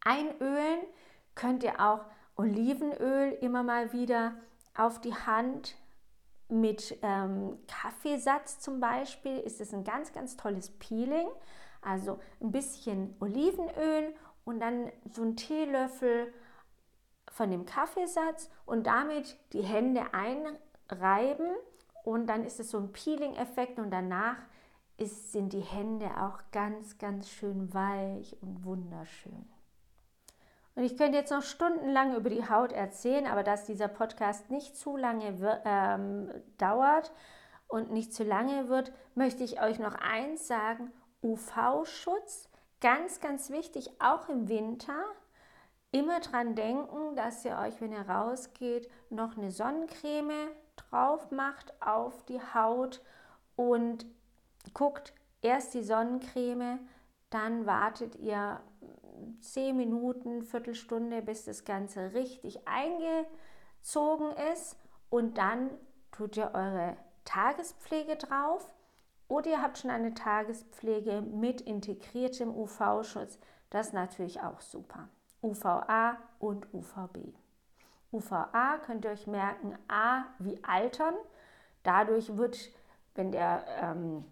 einölen 0.01 0.79
könnt 1.33 1.63
ihr 1.63 1.79
auch 1.79 2.05
Olivenöl 2.35 3.31
immer 3.41 3.63
mal 3.63 3.93
wieder 3.93 4.35
auf 4.77 5.01
die 5.01 5.15
Hand 5.15 5.75
mit 6.49 6.97
ähm, 7.01 7.57
Kaffeesatz 7.67 8.59
zum 8.59 8.79
Beispiel 8.79 9.37
ist 9.39 9.61
es 9.61 9.73
ein 9.73 9.83
ganz, 9.83 10.11
ganz 10.11 10.35
tolles 10.35 10.71
Peeling. 10.71 11.27
Also 11.81 12.19
ein 12.41 12.51
bisschen 12.51 13.15
Olivenöl 13.19 14.13
und 14.43 14.59
dann 14.59 14.91
so 15.11 15.23
ein 15.23 15.35
Teelöffel 15.35 16.33
von 17.31 17.51
dem 17.51 17.65
Kaffeesatz 17.65 18.49
und 18.65 18.87
damit 18.87 19.37
die 19.53 19.61
Hände 19.61 20.13
einreiben 20.13 21.51
und 22.03 22.27
dann 22.27 22.43
ist 22.43 22.59
es 22.59 22.71
so 22.71 22.79
ein 22.79 22.91
Peeling-Effekt 22.91 23.79
und 23.79 23.91
danach 23.91 24.37
ist, 24.97 25.31
sind 25.31 25.53
die 25.53 25.61
Hände 25.61 26.09
auch 26.17 26.39
ganz, 26.51 26.97
ganz 26.97 27.29
schön 27.29 27.73
weich 27.73 28.35
und 28.41 28.65
wunderschön. 28.65 29.47
Und 30.79 30.85
ich 30.85 30.95
könnte 30.95 31.17
jetzt 31.17 31.31
noch 31.31 31.41
stundenlang 31.41 32.15
über 32.15 32.29
die 32.29 32.47
Haut 32.47 32.71
erzählen, 32.71 33.27
aber 33.27 33.43
dass 33.43 33.65
dieser 33.65 33.89
Podcast 33.89 34.49
nicht 34.49 34.77
zu 34.77 34.95
lange 34.95 35.61
ähm, 35.65 36.31
dauert 36.57 37.11
und 37.67 37.91
nicht 37.91 38.13
zu 38.13 38.23
lange 38.23 38.69
wird, 38.69 38.93
möchte 39.13 39.43
ich 39.43 39.61
euch 39.61 39.77
noch 39.77 39.95
eins 39.95 40.47
sagen. 40.47 40.93
UV-Schutz, 41.21 42.47
ganz, 42.79 43.19
ganz 43.19 43.49
wichtig, 43.49 43.91
auch 43.99 44.29
im 44.29 44.47
Winter. 44.47 45.03
Immer 45.91 46.21
dran 46.21 46.55
denken, 46.55 47.13
dass 47.17 47.43
ihr 47.43 47.57
euch, 47.57 47.81
wenn 47.81 47.91
ihr 47.91 48.07
rausgeht, 48.09 48.89
noch 49.09 49.35
eine 49.35 49.51
Sonnencreme 49.51 50.47
drauf 50.77 51.29
macht 51.29 51.73
auf 51.81 52.23
die 52.23 52.39
Haut 52.53 53.01
und 53.57 54.05
guckt 54.73 55.11
erst 55.41 55.73
die 55.73 55.83
Sonnencreme, 55.83 56.79
dann 57.31 57.65
wartet 57.65 58.15
ihr 58.15 58.61
10 59.41 59.75
Minuten, 59.75 60.43
Viertelstunde, 60.43 61.21
bis 61.21 61.45
das 61.45 61.65
Ganze 61.65 62.13
richtig 62.13 62.67
eingezogen 62.67 64.31
ist 64.53 64.77
und 65.09 65.37
dann 65.37 65.69
tut 66.11 66.37
ihr 66.37 66.51
eure 66.53 66.97
Tagespflege 67.25 68.15
drauf 68.15 68.73
oder 69.27 69.51
ihr 69.51 69.61
habt 69.61 69.77
schon 69.77 69.91
eine 69.91 70.13
Tagespflege 70.13 71.21
mit 71.21 71.61
integriertem 71.61 72.49
UV-Schutz. 72.49 73.39
Das 73.69 73.87
ist 73.87 73.93
natürlich 73.93 74.41
auch 74.41 74.59
super. 74.59 75.07
UVA 75.41 76.17
und 76.39 76.67
UVB. 76.73 77.33
UVA 78.11 78.79
könnt 78.79 79.05
ihr 79.05 79.11
euch 79.11 79.27
merken, 79.27 79.77
A 79.87 80.25
wie 80.39 80.61
altern. 80.63 81.13
Dadurch 81.83 82.35
wird, 82.37 82.57
wenn 83.15 83.31
der 83.31 83.63
ähm, 83.81 84.25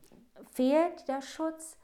fehlt, 0.51 1.07
der 1.07 1.21
Schutz. 1.21 1.77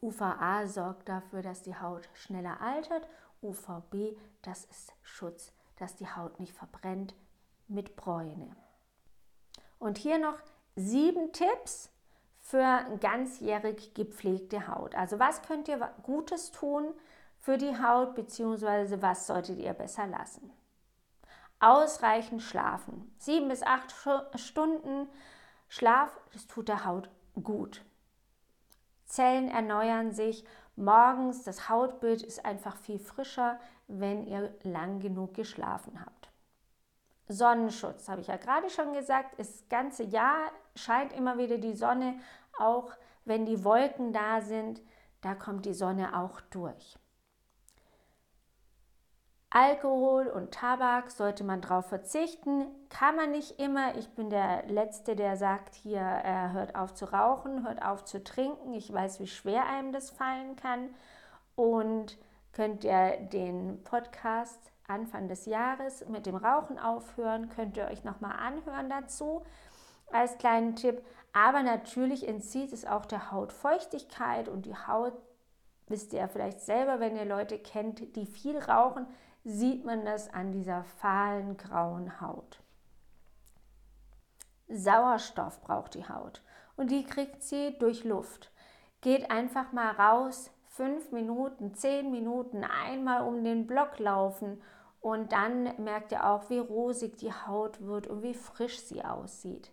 UVA 0.00 0.66
sorgt 0.66 1.08
dafür, 1.08 1.42
dass 1.42 1.62
die 1.62 1.76
Haut 1.76 2.08
schneller 2.14 2.60
altert. 2.60 3.08
UVB, 3.42 4.16
das 4.42 4.64
ist 4.66 4.92
Schutz, 5.02 5.52
dass 5.76 5.96
die 5.96 6.08
Haut 6.08 6.40
nicht 6.40 6.52
verbrennt 6.52 7.14
mit 7.68 7.96
Bräune. 7.96 8.56
Und 9.78 9.98
hier 9.98 10.18
noch 10.18 10.38
sieben 10.74 11.32
Tipps 11.32 11.90
für 12.40 12.84
ganzjährig 13.00 13.94
gepflegte 13.94 14.68
Haut. 14.68 14.94
Also 14.94 15.18
was 15.18 15.42
könnt 15.42 15.68
ihr 15.68 15.78
Gutes 16.02 16.50
tun, 16.50 16.94
für 17.40 17.56
die 17.56 17.80
Haut, 17.80 18.14
beziehungsweise 18.14 19.00
was 19.00 19.26
solltet 19.26 19.58
ihr 19.58 19.72
besser 19.72 20.06
lassen? 20.06 20.50
Ausreichend 21.60 22.42
schlafen. 22.42 23.14
Sieben 23.18 23.48
bis 23.48 23.62
acht 23.62 23.94
Stunden 24.36 25.08
Schlaf, 25.68 26.18
das 26.32 26.46
tut 26.46 26.68
der 26.68 26.84
Haut 26.84 27.10
gut. 27.42 27.84
Zellen 29.08 29.48
erneuern 29.48 30.12
sich 30.12 30.44
morgens, 30.76 31.42
das 31.42 31.68
Hautbild 31.68 32.22
ist 32.22 32.44
einfach 32.44 32.76
viel 32.76 32.98
frischer, 32.98 33.58
wenn 33.88 34.26
ihr 34.26 34.54
lang 34.62 35.00
genug 35.00 35.34
geschlafen 35.34 36.00
habt. 36.00 36.30
Sonnenschutz, 37.26 38.08
habe 38.08 38.20
ich 38.20 38.28
ja 38.28 38.36
gerade 38.36 38.70
schon 38.70 38.92
gesagt, 38.92 39.38
das 39.38 39.68
ganze 39.68 40.04
Jahr 40.04 40.52
scheint 40.74 41.12
immer 41.12 41.36
wieder 41.36 41.58
die 41.58 41.74
Sonne, 41.74 42.18
auch 42.58 42.92
wenn 43.24 43.44
die 43.44 43.64
Wolken 43.64 44.12
da 44.12 44.40
sind, 44.40 44.80
da 45.20 45.34
kommt 45.34 45.66
die 45.66 45.74
Sonne 45.74 46.16
auch 46.16 46.40
durch. 46.40 46.98
Alkohol 49.60 50.28
und 50.28 50.52
Tabak 50.52 51.10
sollte 51.10 51.42
man 51.42 51.60
darauf 51.60 51.86
verzichten, 51.86 52.66
kann 52.90 53.16
man 53.16 53.32
nicht 53.32 53.58
immer. 53.58 53.96
Ich 53.96 54.08
bin 54.10 54.30
der 54.30 54.64
Letzte, 54.68 55.16
der 55.16 55.36
sagt, 55.36 55.74
hier 55.74 56.00
äh, 56.00 56.52
hört 56.52 56.76
auf 56.76 56.94
zu 56.94 57.12
rauchen, 57.12 57.66
hört 57.66 57.82
auf 57.82 58.04
zu 58.04 58.22
trinken. 58.22 58.72
Ich 58.72 58.92
weiß, 58.92 59.18
wie 59.18 59.26
schwer 59.26 59.66
einem 59.66 59.90
das 59.90 60.10
fallen 60.10 60.54
kann. 60.54 60.90
Und 61.56 62.18
könnt 62.52 62.84
ihr 62.84 63.16
den 63.16 63.82
Podcast 63.82 64.70
Anfang 64.86 65.26
des 65.26 65.44
Jahres 65.46 66.08
mit 66.08 66.26
dem 66.26 66.36
Rauchen 66.36 66.78
aufhören, 66.78 67.48
könnt 67.48 67.76
ihr 67.76 67.88
euch 67.88 68.04
nochmal 68.04 68.36
anhören 68.38 68.88
dazu 68.88 69.42
als 70.12 70.38
kleinen 70.38 70.76
Tipp. 70.76 71.02
Aber 71.32 71.64
natürlich 71.64 72.28
entzieht 72.28 72.72
es 72.72 72.86
auch 72.86 73.06
der 73.06 73.32
Haut 73.32 73.52
Feuchtigkeit 73.52 74.48
und 74.48 74.66
die 74.66 74.76
Haut, 74.76 75.14
wisst 75.88 76.12
ihr 76.12 76.20
ja 76.20 76.28
vielleicht 76.28 76.60
selber, 76.60 77.00
wenn 77.00 77.16
ihr 77.16 77.24
Leute 77.24 77.58
kennt, 77.58 78.14
die 78.14 78.26
viel 78.26 78.56
rauchen, 78.56 79.08
sieht 79.44 79.84
man 79.84 80.04
das 80.04 80.32
an 80.32 80.52
dieser 80.52 80.84
fahlen 80.84 81.56
grauen 81.56 82.20
Haut. 82.20 82.60
Sauerstoff 84.68 85.62
braucht 85.62 85.94
die 85.94 86.08
Haut 86.08 86.42
und 86.76 86.90
die 86.90 87.04
kriegt 87.04 87.42
sie 87.42 87.76
durch 87.78 88.04
Luft. 88.04 88.50
Geht 89.00 89.30
einfach 89.30 89.72
mal 89.72 89.92
raus, 89.92 90.50
fünf 90.66 91.10
Minuten, 91.12 91.74
zehn 91.74 92.10
Minuten, 92.10 92.64
einmal 92.64 93.22
um 93.22 93.42
den 93.42 93.66
Block 93.66 93.98
laufen 93.98 94.62
und 95.00 95.32
dann 95.32 95.82
merkt 95.82 96.12
ihr 96.12 96.26
auch, 96.26 96.50
wie 96.50 96.58
rosig 96.58 97.16
die 97.18 97.32
Haut 97.32 97.80
wird 97.80 98.06
und 98.08 98.22
wie 98.22 98.34
frisch 98.34 98.80
sie 98.80 99.04
aussieht. 99.04 99.70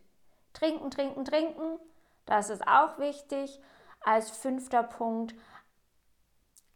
Trinken, 0.53 0.89
trinken, 0.91 1.25
trinken, 1.25 1.79
das 2.25 2.49
ist 2.49 2.65
auch 2.67 2.97
wichtig. 2.97 3.59
Als 4.01 4.29
fünfter 4.29 4.83
Punkt 4.83 5.35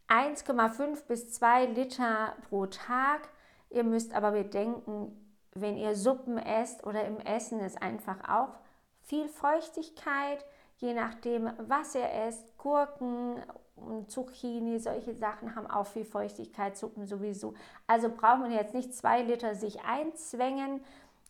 1,5 0.09 1.05
bis 1.07 1.31
2 1.31 1.65
Liter 1.67 2.35
pro 2.49 2.65
Tag. 2.65 3.29
Ihr 3.69 3.83
müsst 3.83 4.13
aber 4.13 4.31
bedenken, 4.31 5.15
wenn 5.53 5.77
ihr 5.77 5.95
Suppen 5.95 6.37
esst 6.37 6.85
oder 6.85 7.05
im 7.05 7.19
Essen 7.19 7.59
ist 7.59 7.81
einfach 7.81 8.27
auch 8.27 8.57
viel 9.03 9.27
Feuchtigkeit, 9.27 10.43
je 10.77 10.93
nachdem, 10.93 11.51
was 11.59 11.95
ihr 11.95 12.09
esst. 12.11 12.57
Gurken, 12.57 13.41
Zucchini, 14.07 14.79
solche 14.79 15.13
Sachen 15.13 15.55
haben 15.55 15.69
auch 15.69 15.85
viel 15.85 16.05
Feuchtigkeit, 16.05 16.75
Suppen 16.77 17.05
sowieso. 17.05 17.53
Also 17.87 18.09
braucht 18.09 18.39
man 18.39 18.51
jetzt 18.51 18.73
nicht 18.73 18.93
zwei 18.93 19.21
Liter 19.21 19.55
sich 19.55 19.81
einzwängen. 19.81 20.81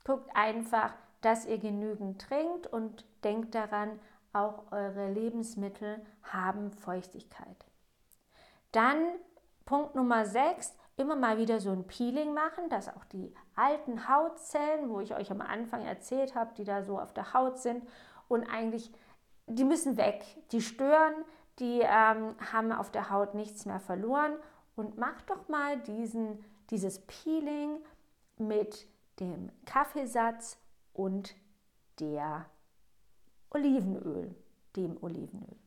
Guckt 0.05 0.29
einfach, 0.35 0.93
dass 1.21 1.45
ihr 1.45 1.57
genügend 1.57 2.21
trinkt 2.21 2.67
und 2.67 3.05
denkt 3.23 3.55
daran, 3.55 3.99
auch 4.31 4.71
eure 4.71 5.11
Lebensmittel 5.11 5.99
haben 6.23 6.71
Feuchtigkeit. 6.71 7.68
Dann 8.71 9.05
Punkt 9.65 9.95
Nummer 9.95 10.25
6, 10.25 10.75
immer 10.97 11.15
mal 11.15 11.37
wieder 11.37 11.59
so 11.59 11.71
ein 11.71 11.85
Peeling 11.85 12.33
machen, 12.33 12.69
dass 12.69 12.89
auch 12.89 13.05
die 13.05 13.33
alten 13.55 14.09
Hautzellen, 14.09 14.89
wo 14.89 14.99
ich 14.99 15.15
euch 15.15 15.31
am 15.31 15.41
Anfang 15.41 15.85
erzählt 15.85 16.35
habe, 16.35 16.53
die 16.55 16.63
da 16.63 16.83
so 16.83 16.99
auf 16.99 17.13
der 17.13 17.33
Haut 17.33 17.59
sind 17.59 17.87
und 18.27 18.43
eigentlich, 18.45 18.91
die 19.47 19.63
müssen 19.63 19.97
weg, 19.97 20.23
die 20.51 20.61
stören, 20.61 21.13
die 21.59 21.81
ähm, 21.81 22.35
haben 22.51 22.71
auf 22.71 22.91
der 22.91 23.09
Haut 23.09 23.35
nichts 23.35 23.65
mehr 23.65 23.79
verloren 23.79 24.33
und 24.75 24.97
macht 24.97 25.29
doch 25.29 25.47
mal 25.49 25.77
diesen, 25.77 26.43
dieses 26.69 27.05
Peeling 27.05 27.77
mit 28.37 28.87
dem 29.19 29.51
Kaffeesatz 29.65 30.57
und 30.93 31.35
der 31.99 32.45
Olivenöl, 33.51 34.35
dem 34.75 34.97
Olivenöl. 35.03 35.58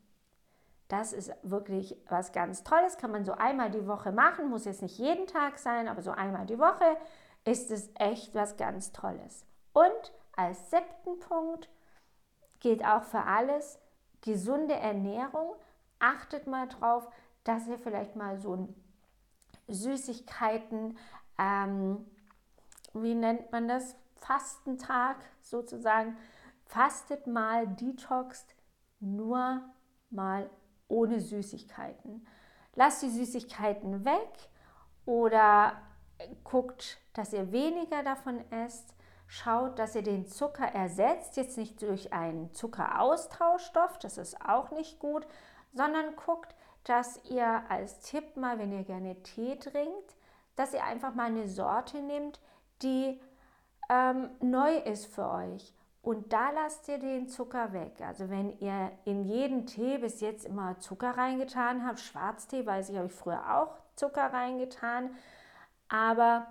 Das 0.93 1.15
ist 1.15 1.33
wirklich 1.43 1.97
was 2.11 2.33
ganz 2.33 2.65
Tolles, 2.65 2.99
kann 2.99 3.13
man 3.13 3.25
so 3.25 3.33
einmal 3.33 3.71
die 3.71 3.87
Woche 3.87 4.13
machen, 4.13 4.51
muss 4.51 4.67
jetzt 4.67 4.83
nicht 4.83 4.99
jeden 4.99 5.27
Tag 5.27 5.59
sein, 5.59 5.89
aber 5.89 6.03
so 6.03 6.11
einmal 6.11 6.45
die 6.45 6.59
Woche 6.59 6.99
ist 7.47 7.71
es 7.71 7.89
echt 7.95 8.35
was 8.35 8.59
ganz 8.59 8.93
Tolles. 8.93 9.47
Und 9.73 10.13
als 10.37 10.71
siebten 10.71 11.19
Punkt 11.19 11.71
gilt 12.61 12.85
auch 12.85 13.05
für 13.05 13.23
alles 13.23 13.79
gesunde 14.21 14.75
Ernährung. 14.75 15.55
Achtet 15.99 16.47
mal 16.47 16.69
drauf, 16.69 17.09
dass 17.43 17.67
ihr 17.69 17.79
vielleicht 17.79 18.15
mal 18.15 18.39
so 18.39 18.55
ein 18.55 18.75
Süßigkeiten, 19.69 20.99
ähm, 21.39 22.05
wie 22.93 23.15
nennt 23.15 23.51
man 23.51 23.67
das, 23.67 23.97
Fastentag 24.17 25.17
sozusagen, 25.41 26.19
fastet 26.67 27.27
mal, 27.27 27.67
detoxt 27.67 28.55
nur 29.01 29.63
mal 30.11 30.51
ohne 30.93 31.21
Süßigkeiten. 31.21 32.27
Lasst 32.75 33.03
die 33.03 33.11
Süßigkeiten 33.11 34.05
weg 34.05 34.51
oder 35.05 35.73
guckt, 36.45 36.99
dass 37.15 37.33
ihr 37.33 37.51
weniger 37.51 38.03
davon 38.03 38.41
esst. 38.51 38.95
Schaut, 39.27 39.79
dass 39.79 39.95
ihr 39.95 40.03
den 40.03 40.27
Zucker 40.27 40.67
ersetzt, 40.67 41.37
jetzt 41.39 41.57
nicht 41.57 41.81
durch 41.81 42.13
einen 42.13 42.53
Zuckeraustauschstoff, 42.53 43.99
das 43.99 44.19
ist 44.19 44.39
auch 44.47 44.71
nicht 44.73 44.99
gut, 44.99 45.27
sondern 45.73 46.15
guckt, 46.17 46.55
dass 46.85 47.19
ihr 47.31 47.63
als 47.71 48.01
Tipp 48.01 48.37
mal, 48.37 48.59
wenn 48.59 48.73
ihr 48.73 48.85
gerne 48.85 49.23
Tee 49.23 49.57
trinkt, 49.57 50.17
dass 50.55 50.75
ihr 50.75 50.85
einfach 50.85 51.15
mal 51.15 51.29
eine 51.29 51.49
Sorte 51.49 52.03
nehmt, 52.03 52.41
die 52.83 53.19
ähm, 53.89 54.31
neu 54.41 54.77
ist 54.77 55.07
für 55.07 55.29
euch 55.31 55.73
und 56.03 56.33
da 56.33 56.51
lasst 56.51 56.89
ihr 56.89 56.99
den 56.99 57.29
Zucker 57.29 57.73
weg. 57.73 58.01
Also 58.05 58.29
wenn 58.29 58.59
ihr 58.59 58.91
in 59.05 59.25
jeden 59.25 59.67
Tee 59.67 59.99
bis 59.99 60.21
jetzt 60.21 60.45
immer 60.45 60.79
Zucker 60.81 61.17
reingetan 61.17 61.87
habt, 61.87 62.01
Schwarztee, 62.01 62.67
weiß 62.67 62.91
ich, 62.91 62.97
habe 62.97 63.07
ich 63.07 63.13
früher 63.13 63.57
auch 63.57 63.79
Zucker 63.95 64.33
reingetan. 64.33 65.11
Aber 65.89 66.49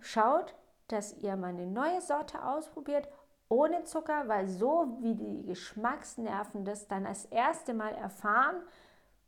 schaut, 0.00 0.56
dass 0.88 1.16
ihr 1.18 1.36
mal 1.36 1.50
eine 1.50 1.68
neue 1.68 2.00
Sorte 2.00 2.44
ausprobiert 2.44 3.08
ohne 3.48 3.84
Zucker, 3.84 4.26
weil 4.26 4.48
so 4.48 4.96
wie 5.00 5.14
die 5.14 5.46
Geschmacksnerven 5.46 6.64
das 6.64 6.88
dann 6.88 7.04
das 7.04 7.26
erste 7.26 7.74
Mal 7.74 7.94
erfahren, 7.94 8.56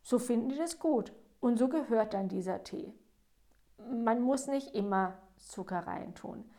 so 0.03 0.19
finden 0.19 0.49
die 0.49 0.57
das 0.57 0.81
gut. 0.81 1.13
Und 1.41 1.59
so 1.59 1.69
gehört 1.69 2.15
dann 2.15 2.29
dieser 2.29 2.65
Tee. 2.65 2.93
Man 3.79 4.21
muss 4.23 4.49
nicht 4.49 4.75
immer 4.75 5.19
Zucker 5.37 5.87
reintun. 5.87 6.51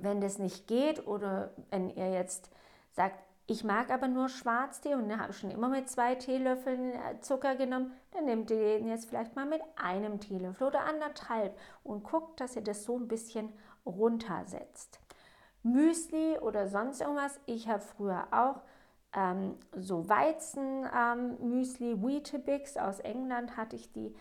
Wenn 0.00 0.20
das 0.20 0.38
nicht 0.38 0.66
geht 0.66 1.06
oder 1.06 1.50
wenn 1.70 1.90
ihr 1.90 2.12
jetzt 2.12 2.50
sagt, 2.92 3.18
ich 3.46 3.62
mag 3.62 3.90
aber 3.90 4.08
nur 4.08 4.30
Schwarztee 4.30 4.94
und 4.94 5.16
habe 5.20 5.34
schon 5.34 5.50
immer 5.50 5.68
mit 5.68 5.90
zwei 5.90 6.14
Teelöffeln 6.14 6.94
äh, 6.94 7.20
Zucker 7.20 7.56
genommen, 7.56 7.92
dann 8.12 8.24
nehmt 8.24 8.50
ihr 8.50 8.78
den 8.78 8.88
jetzt 8.88 9.08
vielleicht 9.08 9.36
mal 9.36 9.44
mit 9.44 9.60
einem 9.76 10.18
Teelöffel 10.18 10.68
oder 10.68 10.80
anderthalb 10.80 11.58
und 11.82 12.04
guckt, 12.04 12.40
dass 12.40 12.56
ihr 12.56 12.62
das 12.62 12.84
so 12.84 12.96
ein 12.96 13.06
bisschen 13.06 13.52
runtersetzt. 13.84 14.98
Müsli 15.62 16.38
oder 16.38 16.68
sonst 16.68 17.02
irgendwas. 17.02 17.38
Ich 17.44 17.68
habe 17.68 17.80
früher 17.80 18.28
auch 18.30 18.62
ähm, 19.14 19.56
so 19.72 20.08
Weizen-Müsli, 20.08 21.92
ähm, 21.92 22.02
Weetabix 22.02 22.76
aus 22.76 23.00
England 23.00 23.56
hatte 23.56 23.76
ich 23.76 23.92
die 23.92 24.14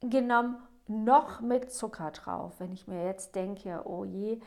genommen, 0.00 0.56
noch 0.88 1.40
mit 1.40 1.72
Zucker 1.72 2.10
drauf. 2.12 2.54
Wenn 2.58 2.72
ich 2.72 2.86
mir 2.86 3.04
jetzt 3.04 3.34
denke, 3.34 3.82
oh 3.84 4.04
je, 4.04 4.40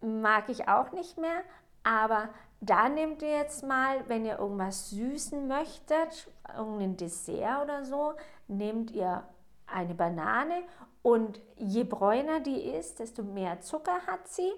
mag 0.00 0.48
ich 0.48 0.68
auch 0.68 0.92
nicht 0.92 1.18
mehr. 1.18 1.42
Aber 1.82 2.28
da 2.60 2.88
nehmt 2.88 3.22
ihr 3.22 3.30
jetzt 3.30 3.64
mal, 3.64 4.08
wenn 4.08 4.24
ihr 4.24 4.38
irgendwas 4.38 4.90
süßen 4.90 5.46
möchtet, 5.48 6.30
irgendein 6.56 6.96
Dessert 6.96 7.62
oder 7.62 7.84
so, 7.84 8.14
nehmt 8.48 8.90
ihr 8.90 9.24
eine 9.66 9.94
Banane 9.94 10.62
und 11.02 11.40
je 11.56 11.84
bräuner 11.84 12.40
die 12.40 12.60
ist, 12.60 12.98
desto 12.98 13.22
mehr 13.22 13.60
Zucker 13.60 14.06
hat 14.06 14.28
sie. 14.28 14.52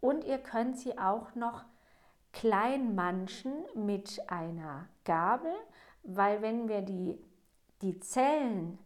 Und 0.00 0.24
ihr 0.24 0.38
könnt 0.38 0.78
sie 0.78 0.98
auch 0.98 1.34
noch 1.34 1.64
klein 2.32 2.94
manchen 2.94 3.64
mit 3.74 4.20
einer 4.28 4.88
Gabel, 5.04 5.52
weil 6.02 6.42
wenn 6.42 6.68
wir 6.68 6.82
die, 6.82 7.18
die 7.82 7.98
Zellen 8.00 8.78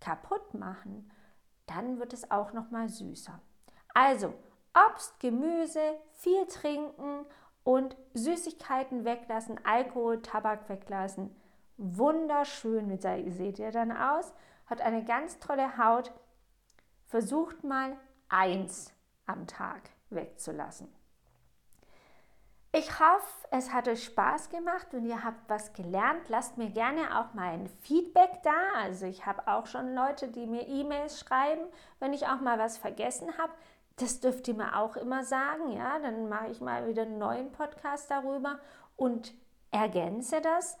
kaputt 0.00 0.54
machen, 0.54 1.10
dann 1.66 1.98
wird 1.98 2.12
es 2.12 2.30
auch 2.30 2.52
noch 2.52 2.70
mal 2.70 2.88
süßer. 2.88 3.38
Also 3.92 4.32
Obst, 4.86 5.18
Gemüse, 5.20 5.98
viel 6.14 6.46
trinken 6.46 7.24
und 7.64 7.96
Süßigkeiten 8.14 9.04
weglassen, 9.04 9.60
Alkohol, 9.64 10.22
Tabak 10.22 10.68
weglassen. 10.68 11.34
Wunderschön 11.76 12.98
seht 12.98 13.58
ihr 13.58 13.70
dann 13.70 13.92
aus. 13.92 14.32
Hat 14.66 14.80
eine 14.80 15.04
ganz 15.04 15.38
tolle 15.38 15.78
Haut. 15.78 16.12
Versucht 17.06 17.64
mal 17.64 17.96
eins 18.28 18.92
am 19.26 19.46
Tag 19.46 19.90
wegzulassen. 20.10 20.92
Ich 22.70 23.00
hoffe, 23.00 23.48
es 23.50 23.72
hat 23.72 23.88
euch 23.88 24.04
Spaß 24.04 24.50
gemacht 24.50 24.92
und 24.92 25.06
ihr 25.06 25.24
habt 25.24 25.48
was 25.48 25.72
gelernt. 25.72 26.28
Lasst 26.28 26.58
mir 26.58 26.68
gerne 26.68 27.18
auch 27.18 27.32
mal 27.32 27.54
ein 27.54 27.66
Feedback 27.66 28.42
da. 28.42 28.72
Also 28.76 29.06
ich 29.06 29.24
habe 29.24 29.48
auch 29.48 29.66
schon 29.66 29.94
Leute, 29.94 30.28
die 30.28 30.46
mir 30.46 30.68
E-Mails 30.68 31.18
schreiben, 31.18 31.66
wenn 31.98 32.12
ich 32.12 32.26
auch 32.26 32.40
mal 32.40 32.58
was 32.58 32.76
vergessen 32.76 33.38
habe. 33.38 33.52
Das 33.98 34.20
dürft 34.20 34.46
ihr 34.48 34.54
mir 34.54 34.76
auch 34.76 34.96
immer 34.96 35.24
sagen. 35.24 35.72
Ja, 35.72 35.98
dann 35.98 36.28
mache 36.28 36.48
ich 36.48 36.60
mal 36.60 36.86
wieder 36.86 37.02
einen 37.02 37.18
neuen 37.18 37.50
Podcast 37.50 38.10
darüber 38.10 38.60
und 38.96 39.34
ergänze 39.70 40.40
das. 40.40 40.78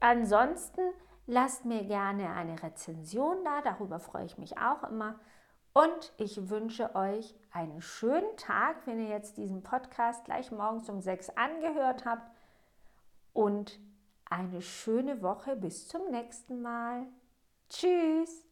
Ansonsten 0.00 0.80
lasst 1.26 1.64
mir 1.64 1.84
gerne 1.84 2.32
eine 2.32 2.62
Rezension 2.62 3.44
da. 3.44 3.60
Darüber 3.60 4.00
freue 4.00 4.24
ich 4.24 4.38
mich 4.38 4.58
auch 4.58 4.82
immer. 4.84 5.20
Und 5.74 6.12
ich 6.18 6.50
wünsche 6.50 6.94
euch 6.94 7.34
einen 7.50 7.80
schönen 7.80 8.36
Tag, 8.36 8.86
wenn 8.86 9.00
ihr 9.00 9.08
jetzt 9.08 9.36
diesen 9.36 9.62
Podcast 9.62 10.24
gleich 10.24 10.50
morgens 10.50 10.88
um 10.88 11.00
sechs 11.00 11.30
angehört 11.30 12.04
habt. 12.04 12.30
Und 13.32 13.78
eine 14.24 14.62
schöne 14.62 15.22
Woche. 15.22 15.56
Bis 15.56 15.88
zum 15.88 16.10
nächsten 16.10 16.62
Mal. 16.62 17.06
Tschüss. 17.68 18.51